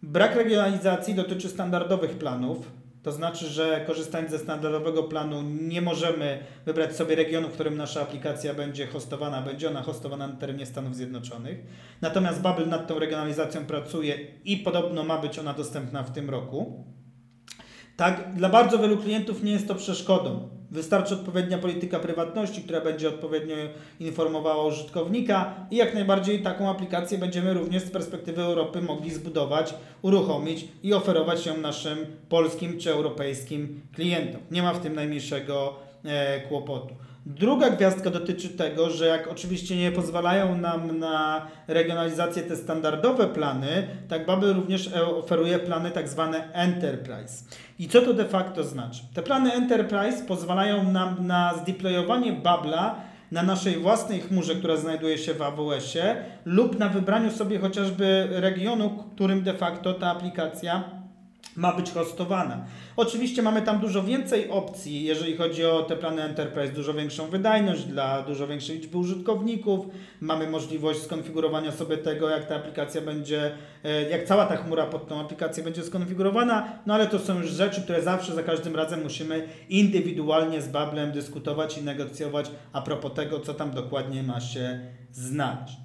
brak 0.03 0.35
regionalizacji 0.35 1.15
dotyczy 1.15 1.49
standardowych 1.49 2.11
planów, 2.11 2.71
To 3.05 3.11
znaczy, 3.11 3.45
że 3.45 3.83
korzystając 3.87 4.31
ze 4.31 4.39
standardowego 4.39 5.03
planu 5.03 5.41
nie 5.41 5.81
możemy 5.81 6.39
wybrać 6.65 6.95
sobie 6.95 7.15
regionu, 7.15 7.47
w 7.47 7.51
którym 7.51 7.77
nasza 7.77 8.01
aplikacja 8.01 8.53
będzie 8.53 8.87
hostowana. 8.87 9.41
Będzie 9.41 9.69
ona 9.69 9.81
hostowana 9.81 10.27
na 10.27 10.35
terenie 10.35 10.65
Stanów 10.65 10.95
Zjednoczonych. 10.95 11.57
Natomiast 12.01 12.41
Bubble 12.41 12.65
nad 12.65 12.87
tą 12.87 12.99
regionalizacją 12.99 13.65
pracuje 13.65 14.17
i 14.45 14.57
podobno 14.57 15.03
ma 15.03 15.17
być 15.17 15.39
ona 15.39 15.53
dostępna 15.53 16.03
w 16.03 16.11
tym 16.11 16.29
roku. 16.29 16.83
Tak, 17.97 18.33
dla 18.35 18.49
bardzo 18.49 18.79
wielu 18.79 18.97
klientów 18.97 19.43
nie 19.43 19.51
jest 19.51 19.67
to 19.67 19.75
przeszkodą. 19.75 20.49
Wystarczy 20.71 21.13
odpowiednia 21.13 21.57
polityka 21.57 21.99
prywatności, 21.99 22.61
która 22.61 22.81
będzie 22.81 23.09
odpowiednio 23.09 23.55
informowała 23.99 24.65
użytkownika 24.65 25.55
i 25.71 25.75
jak 25.75 25.93
najbardziej 25.93 26.41
taką 26.41 26.69
aplikację 26.69 27.17
będziemy 27.17 27.53
również 27.53 27.83
z 27.83 27.91
perspektywy 27.91 28.41
Europy 28.41 28.81
mogli 28.81 29.11
zbudować, 29.13 29.73
uruchomić 30.01 30.67
i 30.83 30.93
oferować 30.93 31.45
ją 31.45 31.57
naszym 31.57 31.97
polskim 32.29 32.79
czy 32.79 32.91
europejskim 32.91 33.81
klientom. 33.93 34.41
Nie 34.51 34.63
ma 34.63 34.73
w 34.73 34.79
tym 34.79 34.95
najmniejszego 34.95 35.75
e, 36.05 36.41
kłopotu. 36.41 36.95
Druga 37.25 37.70
gwiazdka 37.70 38.10
dotyczy 38.10 38.50
tego, 38.50 38.89
że 38.89 39.05
jak 39.05 39.27
oczywiście 39.27 39.75
nie 39.75 39.91
pozwalają 39.91 40.58
nam 40.58 41.00
na 41.00 41.48
regionalizację 41.67 42.44
te 42.44 42.55
standardowe 42.55 43.27
plany, 43.27 43.88
tak 44.08 44.25
Bubble 44.25 44.53
również 44.53 44.88
e, 44.88 45.05
oferuje 45.05 45.60
plany 45.60 45.91
tak 45.91 46.10
zwane 46.10 46.53
Enterprise. 46.53 47.44
I 47.79 47.88
co 47.88 48.01
to 48.01 48.13
de 48.13 48.25
facto 48.25 48.63
znaczy? 48.63 49.01
Te 49.13 49.22
plany 49.22 49.53
Enterprise 49.53 50.25
pozwalają 50.25 50.91
nam 50.91 51.27
na 51.27 51.53
zdeployowanie 51.53 52.34
Babla 52.34 52.96
na 53.32 53.44
naszej 53.44 53.77
własnej 53.77 54.22
chmurze, 54.22 54.55
która 54.55 54.77
znajduje 54.77 55.17
się 55.17 55.34
w 55.34 55.41
AWS-ie 55.41 56.15
lub 56.46 56.79
na 56.79 56.89
wybraniu 56.89 57.32
sobie 57.32 57.60
chociażby 57.60 58.27
regionu, 58.32 59.03
którym 59.15 59.44
de 59.44 59.53
facto 59.53 59.94
ta 59.94 60.12
aplikacja 60.12 61.04
ma 61.55 61.74
być 61.74 61.91
hostowana. 61.91 62.65
Oczywiście 62.95 63.41
mamy 63.41 63.62
tam 63.62 63.79
dużo 63.79 64.03
więcej 64.03 64.50
opcji, 64.50 65.03
jeżeli 65.03 65.38
chodzi 65.38 65.65
o 65.65 65.83
te 65.83 65.95
plany 65.95 66.24
Enterprise, 66.24 66.74
dużo 66.74 66.93
większą 66.93 67.27
wydajność 67.27 67.83
dla 67.83 68.21
dużo 68.21 68.47
większej 68.47 68.75
liczby 68.75 68.97
użytkowników. 68.97 69.85
Mamy 70.21 70.50
możliwość 70.50 71.01
skonfigurowania 71.01 71.71
sobie 71.71 71.97
tego, 71.97 72.29
jak 72.29 72.45
ta 72.47 72.55
aplikacja 72.55 73.01
będzie, 73.01 73.51
e, 73.83 74.09
jak 74.09 74.25
cała 74.25 74.45
ta 74.45 74.57
chmura 74.57 74.85
pod 74.85 75.07
tą 75.07 75.21
aplikację 75.21 75.63
będzie 75.63 75.83
skonfigurowana, 75.83 76.69
no 76.85 76.93
ale 76.93 77.07
to 77.07 77.19
są 77.19 77.39
już 77.39 77.51
rzeczy, 77.51 77.81
które 77.81 78.01
zawsze 78.01 78.35
za 78.35 78.43
każdym 78.43 78.75
razem 78.75 79.03
musimy 79.03 79.47
indywidualnie 79.69 80.62
z 80.62 80.67
Bablem 80.67 81.12
dyskutować 81.12 81.77
i 81.77 81.83
negocjować 81.83 82.51
a 82.74 82.81
propos 82.81 83.13
tego, 83.13 83.39
co 83.39 83.53
tam 83.53 83.71
dokładnie 83.71 84.24
ma 84.24 84.39
się 84.41 84.79
znaleźć. 85.12 85.85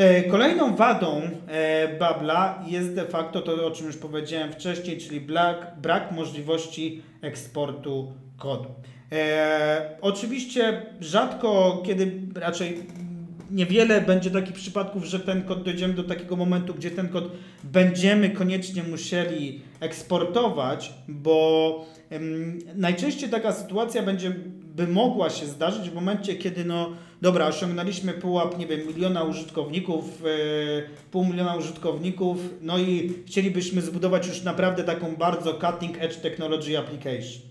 E, 0.00 0.22
kolejną 0.22 0.76
wadą 0.76 1.22
e, 1.48 1.98
Babla 1.98 2.64
jest 2.66 2.94
de 2.94 3.04
facto 3.04 3.40
to, 3.40 3.66
o 3.66 3.70
czym 3.70 3.86
już 3.86 3.96
powiedziałem 3.96 4.52
wcześniej, 4.52 4.98
czyli 4.98 5.20
brak, 5.20 5.74
brak 5.82 6.12
możliwości 6.12 7.02
eksportu 7.22 8.12
kodu. 8.36 8.68
E, 9.12 9.98
oczywiście 10.00 10.86
rzadko, 11.00 11.82
kiedy 11.86 12.12
raczej 12.34 12.86
niewiele 13.50 14.00
będzie 14.00 14.30
takich 14.30 14.54
przypadków, 14.54 15.04
że 15.04 15.20
ten 15.20 15.42
kod 15.42 15.62
dojdziemy 15.62 15.94
do 15.94 16.04
takiego 16.04 16.36
momentu, 16.36 16.74
gdzie 16.74 16.90
ten 16.90 17.08
kod 17.08 17.24
będziemy 17.64 18.30
koniecznie 18.30 18.82
musieli 18.82 19.60
eksportować, 19.80 20.92
bo 21.08 21.86
najczęściej 22.74 23.30
taka 23.30 23.52
sytuacja 23.52 24.02
będzie 24.02 24.34
by 24.80 24.86
mogła 24.86 25.30
się 25.30 25.46
zdarzyć 25.46 25.90
w 25.90 25.94
momencie, 25.94 26.36
kiedy 26.36 26.64
no 26.64 26.90
dobra, 27.22 27.46
osiągnęliśmy 27.46 28.12
pułap, 28.12 28.58
nie 28.58 28.66
wiem, 28.66 28.86
miliona 28.86 29.24
użytkowników, 29.24 30.22
yy, 30.22 30.82
pół 31.10 31.24
miliona 31.24 31.56
użytkowników, 31.56 32.38
no 32.62 32.78
i 32.78 33.12
chcielibyśmy 33.26 33.82
zbudować 33.82 34.26
już 34.26 34.42
naprawdę 34.42 34.84
taką 34.84 35.16
bardzo 35.16 35.54
cutting 35.54 36.02
edge 36.02 36.16
technology 36.16 36.78
application. 36.78 37.49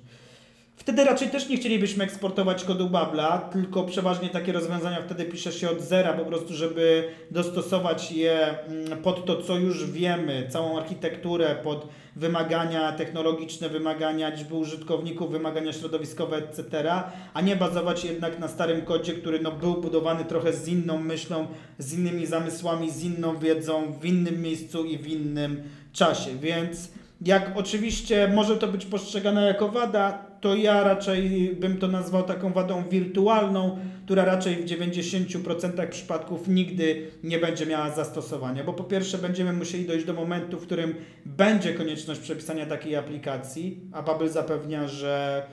Wtedy 0.90 1.04
raczej 1.04 1.30
też 1.30 1.50
nie 1.50 1.58
chcielibyśmy 1.58 2.04
eksportować 2.04 2.64
kodu 2.64 2.90
Babla, 2.90 3.38
tylko 3.38 3.84
przeważnie 3.84 4.30
takie 4.30 4.52
rozwiązania 4.52 5.02
wtedy 5.02 5.26
pisze 5.26 5.52
się 5.52 5.70
od 5.70 5.82
zera, 5.82 6.14
po 6.14 6.26
prostu, 6.26 6.54
żeby 6.54 7.10
dostosować 7.32 8.12
je 8.12 8.60
mm, 8.68 9.02
pod 9.02 9.26
to, 9.26 9.42
co 9.42 9.58
już 9.58 9.92
wiemy, 9.92 10.48
całą 10.50 10.78
architekturę, 10.78 11.56
pod 11.64 11.88
wymagania 12.16 12.92
technologiczne, 12.92 13.70
wymagania 13.70 14.30
liczby 14.30 14.56
użytkowników, 14.56 15.32
wymagania 15.32 15.74
środowiskowe, 15.74 16.38
etc., 16.38 16.94
a 17.34 17.42
nie 17.42 17.56
bazować 17.56 18.06
jednak 18.06 18.40
na 18.40 18.48
starym 18.48 18.82
kodzie, 18.82 19.14
który 19.14 19.40
no, 19.40 19.52
był 19.52 19.74
budowany 19.74 20.26
trochę 20.26 20.54
z 20.54 20.68
inną 20.68 20.98
myślą, 20.98 21.48
z 21.78 21.94
innymi 21.94 22.26
zamysłami, 22.26 22.92
z 22.92 23.04
inną 23.04 23.38
wiedzą, 23.38 23.94
w 24.02 24.06
innym 24.06 24.42
miejscu 24.42 24.86
i 24.86 24.98
w 24.98 25.08
innym 25.08 25.64
czasie. 25.94 26.32
Więc 26.42 26.92
jak 27.22 27.52
oczywiście 27.56 28.32
może 28.36 28.58
to 28.58 28.68
być 28.68 28.86
postrzegane 28.86 29.48
jako 29.48 29.70
wada, 29.70 30.29
to 30.42 30.56
ja 30.56 30.84
raczej 30.84 31.56
bym 31.56 31.78
to 31.78 31.88
nazwał 31.88 32.24
taką 32.24 32.54
wadą 32.54 32.84
wirtualną, 32.90 33.80
która 34.06 34.26
raczej 34.26 34.56
w 34.56 34.66
90% 34.66 35.88
przypadków 35.88 36.48
nigdy 36.48 37.12
nie 37.24 37.40
będzie 37.40 37.66
miała 37.66 37.90
zastosowania, 37.90 38.64
bo 38.64 38.74
po 38.74 38.84
pierwsze 38.84 39.18
będziemy 39.18 39.54
musieli 39.54 39.86
dojść 39.86 40.06
do 40.06 40.14
momentu, 40.14 40.60
w 40.60 40.66
którym 40.66 40.96
będzie 41.26 41.74
konieczność 41.74 42.20
przepisania 42.20 42.66
takiej 42.66 42.96
aplikacji, 42.96 43.82
a 43.92 44.02
Babel 44.02 44.30
zapewnia, 44.30 44.88
że 44.88 45.44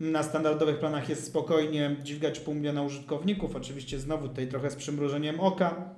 na 0.00 0.22
standardowych 0.22 0.78
planach 0.78 1.08
jest 1.08 1.26
spokojnie 1.26 1.96
dźwigać 2.02 2.40
pół 2.40 2.54
miliona 2.54 2.82
użytkowników, 2.82 3.56
oczywiście 3.56 3.98
znowu 3.98 4.28
tutaj 4.28 4.48
trochę 4.48 4.70
z 4.70 4.76
przymrużeniem 4.76 5.40
oka. 5.40 5.90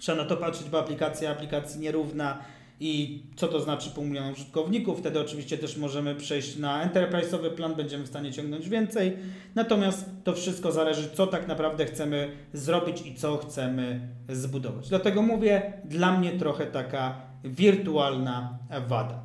Trzeba 0.00 0.22
na 0.22 0.28
to 0.28 0.36
patrzeć, 0.36 0.68
bo 0.70 0.78
aplikacja 0.78 1.30
aplikacji 1.30 1.80
nierówna, 1.80 2.38
i 2.80 3.22
co 3.36 3.48
to 3.48 3.60
znaczy 3.60 3.90
pół 3.90 4.04
miliona 4.04 4.30
użytkowników. 4.30 4.98
Wtedy 4.98 5.20
oczywiście 5.20 5.58
też 5.58 5.76
możemy 5.76 6.14
przejść 6.14 6.56
na 6.56 6.88
enterprise'owy 6.88 7.50
plan, 7.50 7.74
będziemy 7.74 8.04
w 8.04 8.08
stanie 8.08 8.32
ciągnąć 8.32 8.68
więcej. 8.68 9.16
Natomiast 9.54 10.10
to 10.24 10.32
wszystko 10.32 10.72
zależy, 10.72 11.10
co 11.14 11.26
tak 11.26 11.48
naprawdę 11.48 11.86
chcemy 11.86 12.32
zrobić 12.52 13.06
i 13.06 13.14
co 13.14 13.36
chcemy 13.36 14.08
zbudować. 14.28 14.88
Dlatego 14.88 15.22
mówię, 15.22 15.72
dla 15.84 16.18
mnie 16.18 16.32
trochę 16.32 16.66
taka 16.66 17.20
wirtualna 17.44 18.58
wada. 18.88 19.22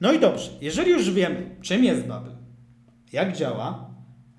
No 0.00 0.12
i 0.12 0.18
dobrze, 0.18 0.50
jeżeli 0.60 0.90
już 0.90 1.10
wiemy, 1.10 1.56
czym 1.62 1.84
jest 1.84 2.06
Babel, 2.06 2.32
jak 3.12 3.36
działa, 3.36 3.90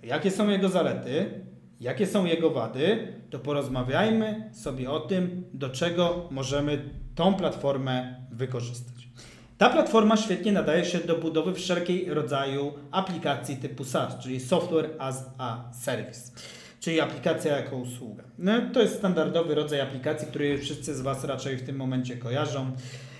jakie 0.03 0.31
są 0.31 0.49
jego 0.49 0.69
zalety, 0.69 1.43
jakie 1.79 2.07
są 2.07 2.25
jego 2.25 2.49
wady, 2.49 3.13
to 3.29 3.39
porozmawiajmy 3.39 4.49
sobie 4.53 4.91
o 4.91 4.99
tym, 4.99 5.43
do 5.53 5.69
czego 5.69 6.27
możemy 6.31 6.89
tą 7.15 7.33
platformę 7.33 8.15
wykorzystać. 8.31 9.09
Ta 9.57 9.69
platforma 9.69 10.17
świetnie 10.17 10.51
nadaje 10.51 10.85
się 10.85 10.99
do 10.99 11.17
budowy 11.17 11.53
wszelkiej 11.53 12.13
rodzaju 12.13 12.73
aplikacji 12.91 13.57
typu 13.57 13.83
SaaS, 13.83 14.17
czyli 14.23 14.39
Software 14.39 14.89
as 14.99 15.25
a 15.37 15.71
Service, 15.73 16.31
czyli 16.79 17.01
aplikacja 17.01 17.57
jako 17.57 17.75
usługa. 17.75 18.23
No, 18.37 18.51
to 18.73 18.81
jest 18.81 18.95
standardowy 18.95 19.55
rodzaj 19.55 19.81
aplikacji, 19.81 20.27
który 20.27 20.57
wszyscy 20.57 20.95
z 20.95 21.01
Was 21.01 21.23
raczej 21.23 21.57
w 21.57 21.65
tym 21.65 21.75
momencie 21.75 22.17
kojarzą, 22.17 22.71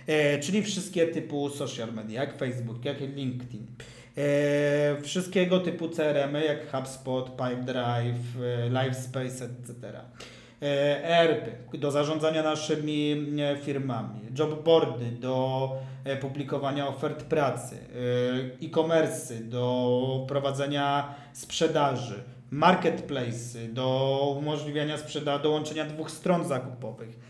e, 0.08 0.40
czyli 0.40 0.64
wszystkie 0.64 1.08
typu 1.08 1.50
social 1.50 1.94
media, 1.94 2.22
jak 2.22 2.38
Facebook, 2.38 2.86
jak 2.86 3.00
LinkedIn. 3.00 3.68
E, 4.20 5.02
wszystkiego 5.02 5.60
typu 5.60 5.90
CRM, 5.90 6.36
jak 6.48 6.72
HubSpot, 6.72 7.30
Pipedrive, 7.30 8.44
e, 8.44 8.70
Livespace, 8.70 9.46
etc. 9.46 10.02
ERP 10.62 11.78
do 11.78 11.92
zarządzania 11.92 12.44
naszymi 12.44 13.28
e, 13.42 13.58
firmami, 13.58 14.20
jobboardy 14.40 15.12
do 15.12 15.72
e, 16.04 16.18
publikowania 16.18 16.88
ofert 16.88 17.24
pracy, 17.24 17.76
e, 18.62 18.66
e-commerce 18.66 19.36
do 19.36 20.26
prowadzenia 20.28 21.16
sprzedaży, 21.34 22.24
marketplace 22.52 23.60
do 23.70 24.36
umożliwiania 24.38 24.98
sprzedaży, 24.98 25.44
dołączenia 25.44 25.86
dwóch 25.86 26.12
stron 26.12 26.48
zakupowych, 26.48 27.29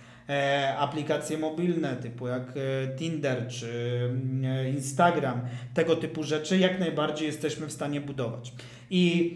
aplikacje 0.77 1.37
mobilne 1.37 1.95
typu 1.95 2.27
jak 2.27 2.43
Tinder 2.97 3.47
czy 3.47 3.99
Instagram, 4.73 5.41
tego 5.73 5.95
typu 5.95 6.23
rzeczy 6.23 6.57
jak 6.57 6.79
najbardziej 6.79 7.27
jesteśmy 7.27 7.67
w 7.67 7.71
stanie 7.71 8.01
budować. 8.01 8.53
I 8.89 9.35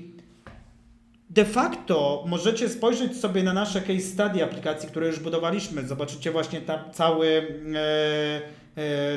de 1.34 1.46
facto 1.46 2.24
możecie 2.28 2.70
spojrzeć 2.70 3.18
sobie 3.18 3.44
na 3.44 3.54
nasze 3.54 3.82
case 3.82 4.00
study 4.00 4.44
aplikacji, 4.44 4.90
które 4.90 5.08
już 5.08 5.20
budowaliśmy. 5.20 5.88
Zobaczycie 5.88 6.32
właśnie 6.32 6.62
tam 6.62 6.80
cały, 6.92 7.28
e, 7.28 7.80
e, 7.80 8.42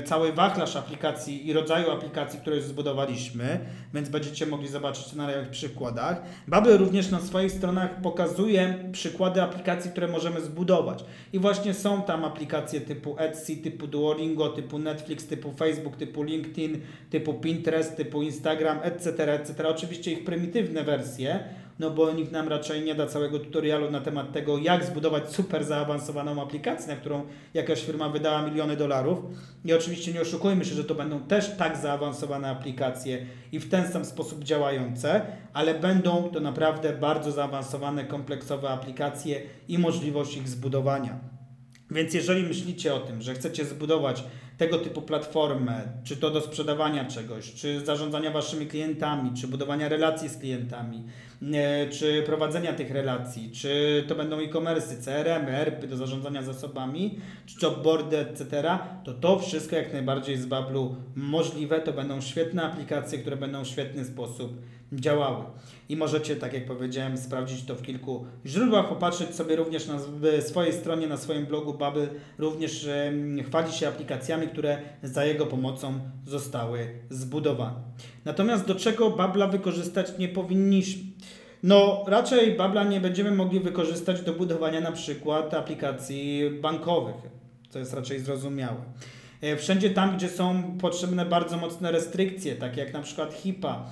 cały 0.05 0.33
wachlarz 0.33 0.77
aplikacji 0.77 1.49
i 1.49 1.53
rodzaju 1.53 1.91
aplikacji, 1.91 2.41
które 2.41 2.57
już 2.57 2.65
zbudowaliśmy, 2.65 3.59
więc 3.95 4.09
będziecie 4.09 4.47
mogli 4.47 4.69
zobaczyć 4.69 5.13
na 5.13 5.29
przykładach. 5.51 6.23
Babel 6.49 6.79
również 6.79 7.11
na 7.11 7.21
swoich 7.21 7.53
stronach 7.53 8.01
pokazuje 8.01 8.91
przykłady 8.93 9.43
aplikacji, 9.43 9.91
które 9.91 10.09
możemy 10.09 10.41
zbudować. 10.41 11.05
I 11.33 11.39
właśnie 11.39 11.75
są 11.75 12.03
tam 12.03 12.25
aplikacje 12.25 12.81
typu 12.81 13.17
Etsy, 13.19 13.57
typu 13.57 13.87
Duolingo, 13.87 14.49
typu 14.49 14.79
Netflix, 14.79 15.27
typu 15.27 15.53
Facebook, 15.53 15.97
typu 15.97 16.23
LinkedIn, 16.23 16.81
typu 17.11 17.35
Pinterest, 17.35 17.97
typu 17.97 18.23
Instagram, 18.23 18.79
etc., 18.83 19.35
etc. 19.35 19.69
Oczywiście 19.69 20.13
ich 20.13 20.25
prymitywne 20.25 20.85
wersje, 20.85 21.45
no 21.79 21.91
bo 21.91 22.13
nikt 22.13 22.33
nam 22.33 22.49
raczej 22.49 22.85
nie 22.85 22.95
da 22.95 23.07
całego 23.07 23.39
tutorialu 23.39 23.91
na 23.91 24.01
temat 24.01 24.33
tego, 24.33 24.59
jak 24.59 24.85
zbudować 24.85 25.31
super 25.31 25.65
zaawansowaną 25.65 26.43
aplikację, 26.43 26.95
na 26.95 27.01
którą 27.01 27.23
jakaś 27.55 27.83
firma 27.83 28.09
wydała 28.09 28.43
miliony 28.43 28.77
dolarów. 28.77 29.19
I 29.65 29.73
oczywiście 29.73 30.13
nie 30.13 30.21
oszukujmy 30.21 30.65
się, 30.65 30.75
że 30.75 30.85
to 30.85 30.95
będą 30.95 31.21
też 31.21 31.57
tak 31.57 31.77
zaawansowane 31.77 32.51
aplikacje 32.51 33.27
i 33.53 33.61
w 33.61 33.69
ten 33.69 33.93
sam 33.93 34.05
sposób 34.05 34.45
działające, 34.45 35.27
ale 35.53 35.75
będą 35.75 36.31
to 36.33 36.41
naprawdę 36.41 36.93
bardzo 36.93 37.33
zaawansowane, 37.33 38.05
kompleksowe 38.05 38.69
aplikacje 38.69 39.43
i 39.69 39.79
możliwość 39.79 40.37
ich 40.37 40.49
zbudowania. 40.49 41.19
Więc 41.91 42.15
jeżeli 42.15 42.43
myślicie 42.43 42.95
o 42.95 43.01
tym, 43.01 43.23
że 43.23 43.35
chcecie 43.35 43.65
zbudować 43.65 44.25
tego 44.59 44.79
typu 44.79 45.03
platformę, 45.03 45.83
czy 46.05 46.17
to 46.17 46.31
do 46.31 46.41
sprzedawania 46.41 47.05
czegoś, 47.05 47.55
czy 47.55 47.81
zarządzania 47.81 48.31
waszymi 48.31 48.67
klientami, 48.67 49.31
czy 49.41 49.49
budowania 49.49 49.89
relacji 49.89 50.29
z 50.29 50.39
klientami, 50.39 51.05
czy 51.91 52.23
prowadzenia 52.27 52.73
tych 52.73 52.91
relacji, 52.91 53.51
czy 53.51 54.05
to 54.09 54.15
będą 54.15 54.39
e-commerce, 54.39 54.97
CRM, 54.97 55.49
ERP 55.49 55.87
do 55.87 55.97
zarządzania 55.97 56.43
zasobami, 56.43 57.19
czy 57.47 57.67
jobboardy, 57.67 58.19
etc., 58.19 58.79
to 59.05 59.15
to 59.15 59.39
wszystko 59.39 59.77
jak 59.77 59.93
najbardziej 59.93 60.37
z 60.37 60.47
Bablu 60.47 60.97
możliwe. 61.17 61.81
To 61.81 61.93
będą 61.93 62.21
świetne 62.21 62.63
aplikacje, 62.63 63.19
które 63.19 63.37
będą 63.37 63.65
w 63.65 63.69
świetny 63.69 64.05
sposób 64.05 64.53
działały. 64.93 65.45
I 65.89 65.97
możecie, 65.97 66.37
tak 66.37 66.53
jak 66.53 66.67
powiedziałem, 66.67 67.17
sprawdzić 67.17 67.65
to 67.65 67.75
w 67.75 67.83
kilku 67.83 68.27
źródłach, 68.47 68.89
popatrzeć 68.89 69.35
sobie 69.35 69.57
również 69.57 69.87
na 69.87 69.99
swojej 70.41 70.73
stronie, 70.73 71.07
na 71.07 71.17
swoim 71.17 71.47
blogu 71.47 71.73
Bubble, 71.73 72.09
również 72.39 72.89
chwali 73.47 73.73
się 73.73 73.89
aplikacjami, 73.89 74.49
które 74.49 74.79
za 75.03 75.25
jego 75.25 75.47
pomocą 75.47 76.01
zostały 76.27 76.89
zbudowane. 77.11 77.77
Natomiast 78.25 78.67
do 78.67 78.75
czego 78.75 79.11
Babla 79.11 79.47
wykorzystać 79.47 80.19
nie 80.19 80.29
powinniśmy? 80.29 81.03
No, 81.67 82.05
raczej 82.07 82.57
Babla 82.57 82.85
nie 82.85 83.01
będziemy 83.01 83.31
mogli 83.31 83.61
wykorzystać 83.61 84.21
do 84.21 84.33
budowania 84.33 84.81
na 84.81 84.93
przykład 84.93 85.55
aplikacji 85.55 86.51
bankowych, 86.63 87.15
co 87.69 87.79
jest 87.79 87.95
raczej 87.95 88.21
zrozumiałe. 88.21 88.77
E, 89.43 89.57
wszędzie 89.57 89.91
tam, 89.91 90.17
gdzie 90.17 90.29
są 90.29 90.79
potrzebne 90.81 91.27
bardzo 91.27 91.57
mocne 91.57 91.93
restrykcje, 91.93 92.57
takie 92.57 92.81
jak 92.81 92.93
na 92.93 93.03
przykład 93.03 93.35
HIPAA, 93.35 93.91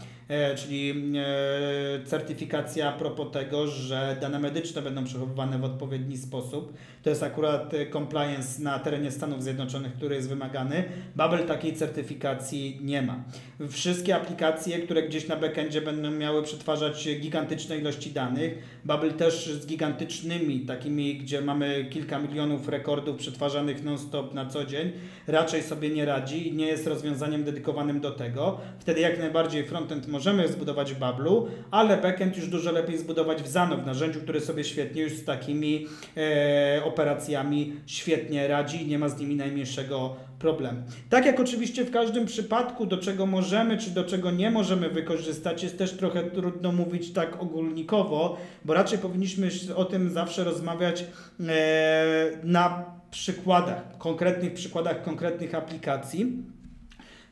czyli 0.56 1.12
e, 1.16 2.04
certyfikacja 2.04 2.88
a 2.88 2.92
propos 2.92 3.32
tego, 3.32 3.66
że 3.66 4.16
dane 4.20 4.38
medyczne 4.38 4.82
będą 4.82 5.04
przechowywane 5.04 5.58
w 5.58 5.64
odpowiedni 5.64 6.16
sposób. 6.16 6.74
To 7.02 7.10
jest 7.10 7.22
akurat 7.22 7.74
e, 7.74 7.90
compliance 7.90 8.62
na 8.62 8.78
terenie 8.78 9.10
Stanów 9.10 9.42
Zjednoczonych, 9.42 9.92
który 9.92 10.14
jest 10.14 10.28
wymagany. 10.28 10.84
Babel 11.16 11.46
takiej 11.46 11.76
certyfikacji 11.76 12.78
nie 12.82 13.02
ma. 13.02 13.24
Wszystkie 13.68 14.16
aplikacje, 14.16 14.78
które 14.78 15.02
gdzieś 15.02 15.28
na 15.28 15.36
backendzie 15.36 15.80
będą 15.80 16.10
miały 16.10 16.42
przetwarzać 16.42 17.08
gigantyczne 17.20 17.78
ilości 17.78 18.10
danych, 18.10 18.58
Babel 18.84 19.12
też 19.12 19.46
z 19.46 19.66
gigantycznymi, 19.66 20.60
takimi, 20.60 21.18
gdzie 21.18 21.40
mamy 21.40 21.86
kilka 21.90 22.18
milionów 22.18 22.68
rekordów 22.68 23.16
przetwarzanych 23.16 23.84
non-stop 23.84 24.34
na 24.34 24.46
co 24.46 24.64
dzień, 24.64 24.92
raczej 25.26 25.62
sobie 25.62 25.88
nie 25.88 26.04
radzi 26.04 26.48
i 26.48 26.52
nie 26.52 26.66
jest 26.66 26.86
rozwiązaniem 26.86 27.44
dedykowanym 27.44 28.00
do 28.00 28.10
tego. 28.10 28.60
Wtedy 28.78 29.00
jak 29.00 29.18
najbardziej 29.18 29.64
frontend 29.64 30.08
możemy 30.14 30.48
zbudować 30.48 30.94
w 30.94 30.98
Bablu, 30.98 31.48
ale 31.70 31.96
backend 31.96 32.36
już 32.36 32.48
dużo 32.48 32.72
lepiej 32.72 32.98
zbudować 32.98 33.42
w 33.42 33.48
Zano, 33.48 33.76
w 33.76 33.86
narzędziu, 33.86 34.20
które 34.20 34.40
sobie 34.40 34.64
świetnie 34.64 35.02
już 35.02 35.12
z 35.12 35.24
takimi 35.24 35.86
e, 36.16 36.84
operacjami 36.84 37.72
świetnie 37.86 38.48
radzi 38.48 38.82
i 38.82 38.86
nie 38.86 38.98
ma 38.98 39.08
z 39.08 39.18
nimi 39.18 39.36
najmniejszego 39.36 40.16
problemu. 40.38 40.82
Tak 41.10 41.26
jak 41.26 41.40
oczywiście 41.40 41.84
w 41.84 41.90
każdym 41.90 42.26
przypadku, 42.26 42.86
do 42.86 42.98
czego 42.98 43.26
możemy 43.26 43.78
czy 43.78 43.90
do 43.90 44.04
czego 44.04 44.30
nie 44.30 44.50
możemy 44.50 44.90
wykorzystać, 44.90 45.62
jest 45.62 45.78
też 45.78 45.92
trochę 45.92 46.22
trudno 46.22 46.72
mówić 46.72 47.12
tak 47.12 47.42
ogólnikowo, 47.42 48.36
bo 48.64 48.74
raczej 48.74 48.98
powinniśmy 48.98 49.48
o 49.76 49.84
tym 49.84 50.10
zawsze 50.10 50.44
rozmawiać 50.44 51.04
e, 51.40 52.30
na 52.42 52.84
przykładach, 53.10 53.98
konkretnych 53.98 54.54
przykładach 54.54 55.02
konkretnych 55.02 55.54
aplikacji. 55.54 56.53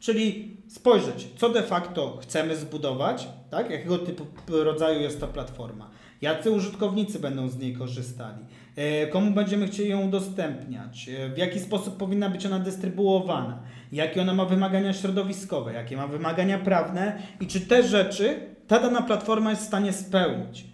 Czyli 0.02 0.56
spojrzeć, 0.68 1.28
co 1.36 1.48
de 1.48 1.62
facto 1.62 2.18
chcemy 2.22 2.56
zbudować, 2.56 3.28
tak? 3.50 3.70
jakiego 3.70 3.98
typu 3.98 4.26
rodzaju 4.48 5.00
jest 5.00 5.20
to 5.20 5.28
platforma, 5.28 5.90
jacy 6.22 6.50
użytkownicy 6.50 7.18
będą 7.18 7.48
z 7.48 7.58
niej 7.58 7.74
korzystali, 7.74 8.44
e, 8.76 9.06
komu 9.06 9.30
będziemy 9.30 9.66
chcieli 9.66 9.90
ją 9.90 10.06
udostępniać, 10.08 11.08
e, 11.08 11.28
w 11.28 11.38
jaki 11.38 11.60
sposób 11.60 11.96
powinna 11.96 12.28
być 12.28 12.46
ona 12.46 12.58
dystrybuowana, 12.58 13.62
jakie 13.92 14.22
ona 14.22 14.34
ma 14.34 14.44
wymagania 14.44 14.92
środowiskowe, 14.92 15.72
jakie 15.72 15.96
ma 15.96 16.06
wymagania 16.06 16.58
prawne? 16.58 17.22
I 17.40 17.46
czy 17.46 17.60
te 17.60 17.82
rzeczy 17.82 18.40
ta 18.66 18.80
dana 18.80 19.02
platforma 19.02 19.50
jest 19.50 19.62
w 19.62 19.66
stanie 19.66 19.92
spełnić. 19.92 20.71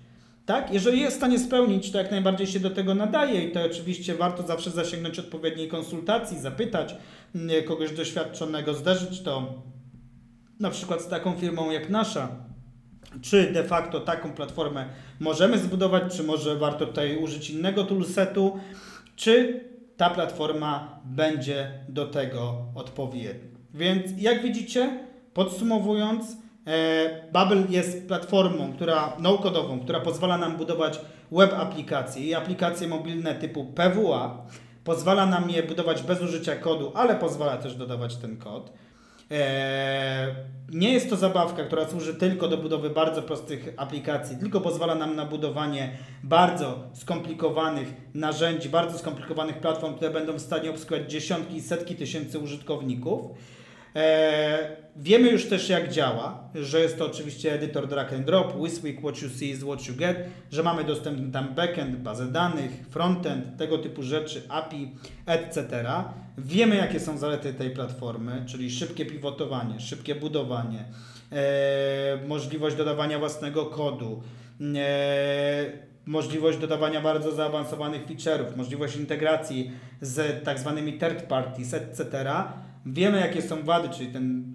Tak? 0.48 0.72
Jeżeli 0.72 1.00
jest 1.00 1.16
w 1.16 1.18
stanie 1.18 1.38
spełnić, 1.38 1.90
to 1.90 1.98
jak 1.98 2.10
najbardziej 2.10 2.46
się 2.46 2.60
do 2.60 2.70
tego 2.70 2.94
nadaje 2.94 3.44
i 3.44 3.52
to 3.52 3.64
oczywiście 3.64 4.14
warto 4.14 4.42
zawsze 4.42 4.70
zasięgnąć 4.70 5.18
odpowiedniej 5.18 5.68
konsultacji, 5.68 6.40
zapytać 6.40 6.94
mm, 7.34 7.64
kogoś 7.64 7.92
doświadczonego, 7.92 8.74
zderzyć 8.74 9.20
to 9.20 9.62
na 10.60 10.70
przykład 10.70 11.02
z 11.02 11.08
taką 11.08 11.36
firmą 11.36 11.70
jak 11.70 11.90
nasza, 11.90 12.28
czy 13.22 13.52
de 13.52 13.64
facto 13.64 14.00
taką 14.00 14.32
platformę 14.32 14.88
możemy 15.20 15.58
zbudować, 15.58 16.16
czy 16.16 16.22
może 16.22 16.56
warto 16.56 16.86
tutaj 16.86 17.16
użyć 17.16 17.50
innego 17.50 17.84
toolsetu, 17.84 18.60
czy 19.16 19.64
ta 19.96 20.10
platforma 20.10 21.00
będzie 21.04 21.70
do 21.88 22.06
tego 22.06 22.64
odpowiednia. 22.74 23.58
Więc 23.74 24.10
jak 24.18 24.42
widzicie, 24.42 25.04
podsumowując, 25.34 26.36
E, 26.68 27.30
Babel 27.32 27.64
jest 27.70 28.08
platformą, 28.08 28.72
która 28.72 29.12
no-codową, 29.18 29.80
która 29.80 30.00
pozwala 30.00 30.38
nam 30.38 30.56
budować 30.56 31.00
web 31.32 31.54
aplikacje 31.54 32.22
i 32.22 32.34
aplikacje 32.34 32.88
mobilne 32.88 33.34
typu 33.34 33.64
PWA. 33.64 34.46
Pozwala 34.84 35.26
nam 35.26 35.50
je 35.50 35.62
budować 35.62 36.02
bez 36.02 36.22
użycia 36.22 36.56
kodu, 36.56 36.92
ale 36.94 37.16
pozwala 37.16 37.56
też 37.56 37.74
dodawać 37.74 38.16
ten 38.16 38.36
kod. 38.36 38.72
E, 39.30 40.34
nie 40.72 40.92
jest 40.92 41.10
to 41.10 41.16
zabawka, 41.16 41.64
która 41.64 41.88
służy 41.88 42.14
tylko 42.14 42.48
do 42.48 42.58
budowy 42.58 42.90
bardzo 42.90 43.22
prostych 43.22 43.74
aplikacji, 43.76 44.36
tylko 44.36 44.60
pozwala 44.60 44.94
nam 44.94 45.16
na 45.16 45.24
budowanie 45.24 45.90
bardzo 46.22 46.78
skomplikowanych 46.92 47.88
narzędzi, 48.14 48.68
bardzo 48.68 48.98
skomplikowanych 48.98 49.60
platform, 49.60 49.94
które 49.94 50.10
będą 50.10 50.32
w 50.32 50.40
stanie 50.40 50.70
obsługiwać 50.70 51.10
dziesiątki 51.10 51.56
i 51.56 51.62
setki 51.62 51.96
tysięcy 51.96 52.38
użytkowników. 52.38 53.20
E, 53.96 54.76
wiemy 54.96 55.30
już 55.30 55.46
też 55.46 55.68
jak 55.68 55.92
działa, 55.92 56.50
że 56.54 56.80
jest 56.80 56.98
to 56.98 57.06
oczywiście 57.06 57.54
edytor 57.54 57.88
drag 57.88 58.12
and 58.12 58.24
drop, 58.26 58.64
Wiswick, 58.64 59.00
what 59.00 59.22
you 59.22 59.28
see 59.28 59.50
is 59.50 59.62
what 59.62 59.88
you 59.88 59.94
get, 59.94 60.16
że 60.50 60.62
mamy 60.62 60.84
dostępny 60.84 61.32
tam 61.32 61.54
backend, 61.54 61.96
bazę 61.96 62.26
danych, 62.26 62.70
frontend, 62.90 63.56
tego 63.56 63.78
typu 63.78 64.02
rzeczy, 64.02 64.42
API, 64.48 64.90
etc. 65.26 65.84
Wiemy 66.38 66.76
jakie 66.76 67.00
są 67.00 67.18
zalety 67.18 67.54
tej 67.54 67.70
platformy, 67.70 68.44
czyli 68.46 68.70
szybkie 68.70 69.06
pivotowanie, 69.06 69.80
szybkie 69.80 70.14
budowanie, 70.14 70.84
e, 71.32 72.18
możliwość 72.26 72.76
dodawania 72.76 73.18
własnego 73.18 73.66
kodu, 73.66 74.22
e, 74.76 75.88
możliwość 76.06 76.58
dodawania 76.58 77.00
bardzo 77.00 77.32
zaawansowanych 77.32 78.06
feature'ów, 78.06 78.56
możliwość 78.56 78.96
integracji 78.96 79.70
z 80.00 80.44
tak 80.44 80.58
zwanymi 80.58 80.92
third 80.92 81.22
parties, 81.22 81.74
etc 81.74 82.34
Wiemy, 82.86 83.20
jakie 83.20 83.42
są 83.42 83.62
wady, 83.62 83.88
czyli 83.88 84.12
ten 84.12 84.54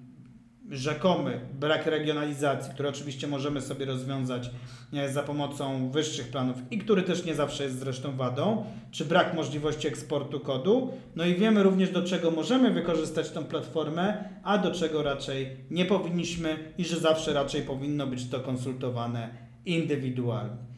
rzekomy 0.70 1.40
brak 1.60 1.86
regionalizacji, 1.86 2.74
który 2.74 2.90
oczywiście 2.90 3.28
możemy 3.28 3.62
sobie 3.62 3.86
rozwiązać 3.86 4.50
e, 4.94 5.14
za 5.14 5.24
pomocą 5.24 5.92
wyższych 5.92 6.28
planów 6.28 6.58
i 6.72 6.78
który 6.78 7.02
też 7.02 7.26
nie 7.26 7.36
zawsze 7.36 7.64
jest 7.64 7.80
zresztą 7.80 8.18
wadą, 8.18 8.66
czy 8.92 9.06
brak 9.06 9.34
możliwości 9.34 9.88
eksportu 9.88 10.40
kodu. 10.40 10.92
No 11.16 11.26
i 11.26 11.36
wiemy 11.36 11.64
również, 11.64 11.90
do 11.90 12.04
czego 12.04 12.32
możemy 12.32 12.72
wykorzystać 12.72 13.30
tą 13.30 13.44
platformę, 13.44 14.30
a 14.44 14.58
do 14.58 14.72
czego 14.72 15.04
raczej 15.04 15.58
nie 15.72 15.86
powinniśmy 15.86 16.74
i 16.78 16.86
że 16.86 17.00
zawsze 17.00 17.34
raczej 17.34 17.62
powinno 17.62 18.08
być 18.08 18.30
to 18.30 18.40
konsultowane 18.40 19.30
indywidualnie. 19.66 20.73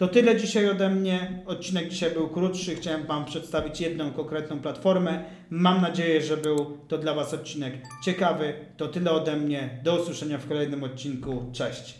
To 0.00 0.08
tyle 0.08 0.36
dzisiaj 0.36 0.70
ode 0.70 0.90
mnie. 0.90 1.42
Odcinek 1.46 1.88
dzisiaj 1.88 2.10
był 2.10 2.28
krótszy. 2.28 2.76
Chciałem 2.76 3.06
Wam 3.06 3.24
przedstawić 3.24 3.80
jedną 3.80 4.12
konkretną 4.12 4.58
platformę. 4.58 5.24
Mam 5.50 5.82
nadzieję, 5.82 6.22
że 6.22 6.36
był 6.36 6.78
to 6.88 6.98
dla 6.98 7.14
Was 7.14 7.34
odcinek 7.34 7.74
ciekawy. 8.04 8.54
To 8.76 8.88
tyle 8.88 9.10
ode 9.10 9.36
mnie. 9.36 9.80
Do 9.82 10.02
usłyszenia 10.02 10.38
w 10.38 10.48
kolejnym 10.48 10.84
odcinku. 10.84 11.50
Cześć. 11.52 11.99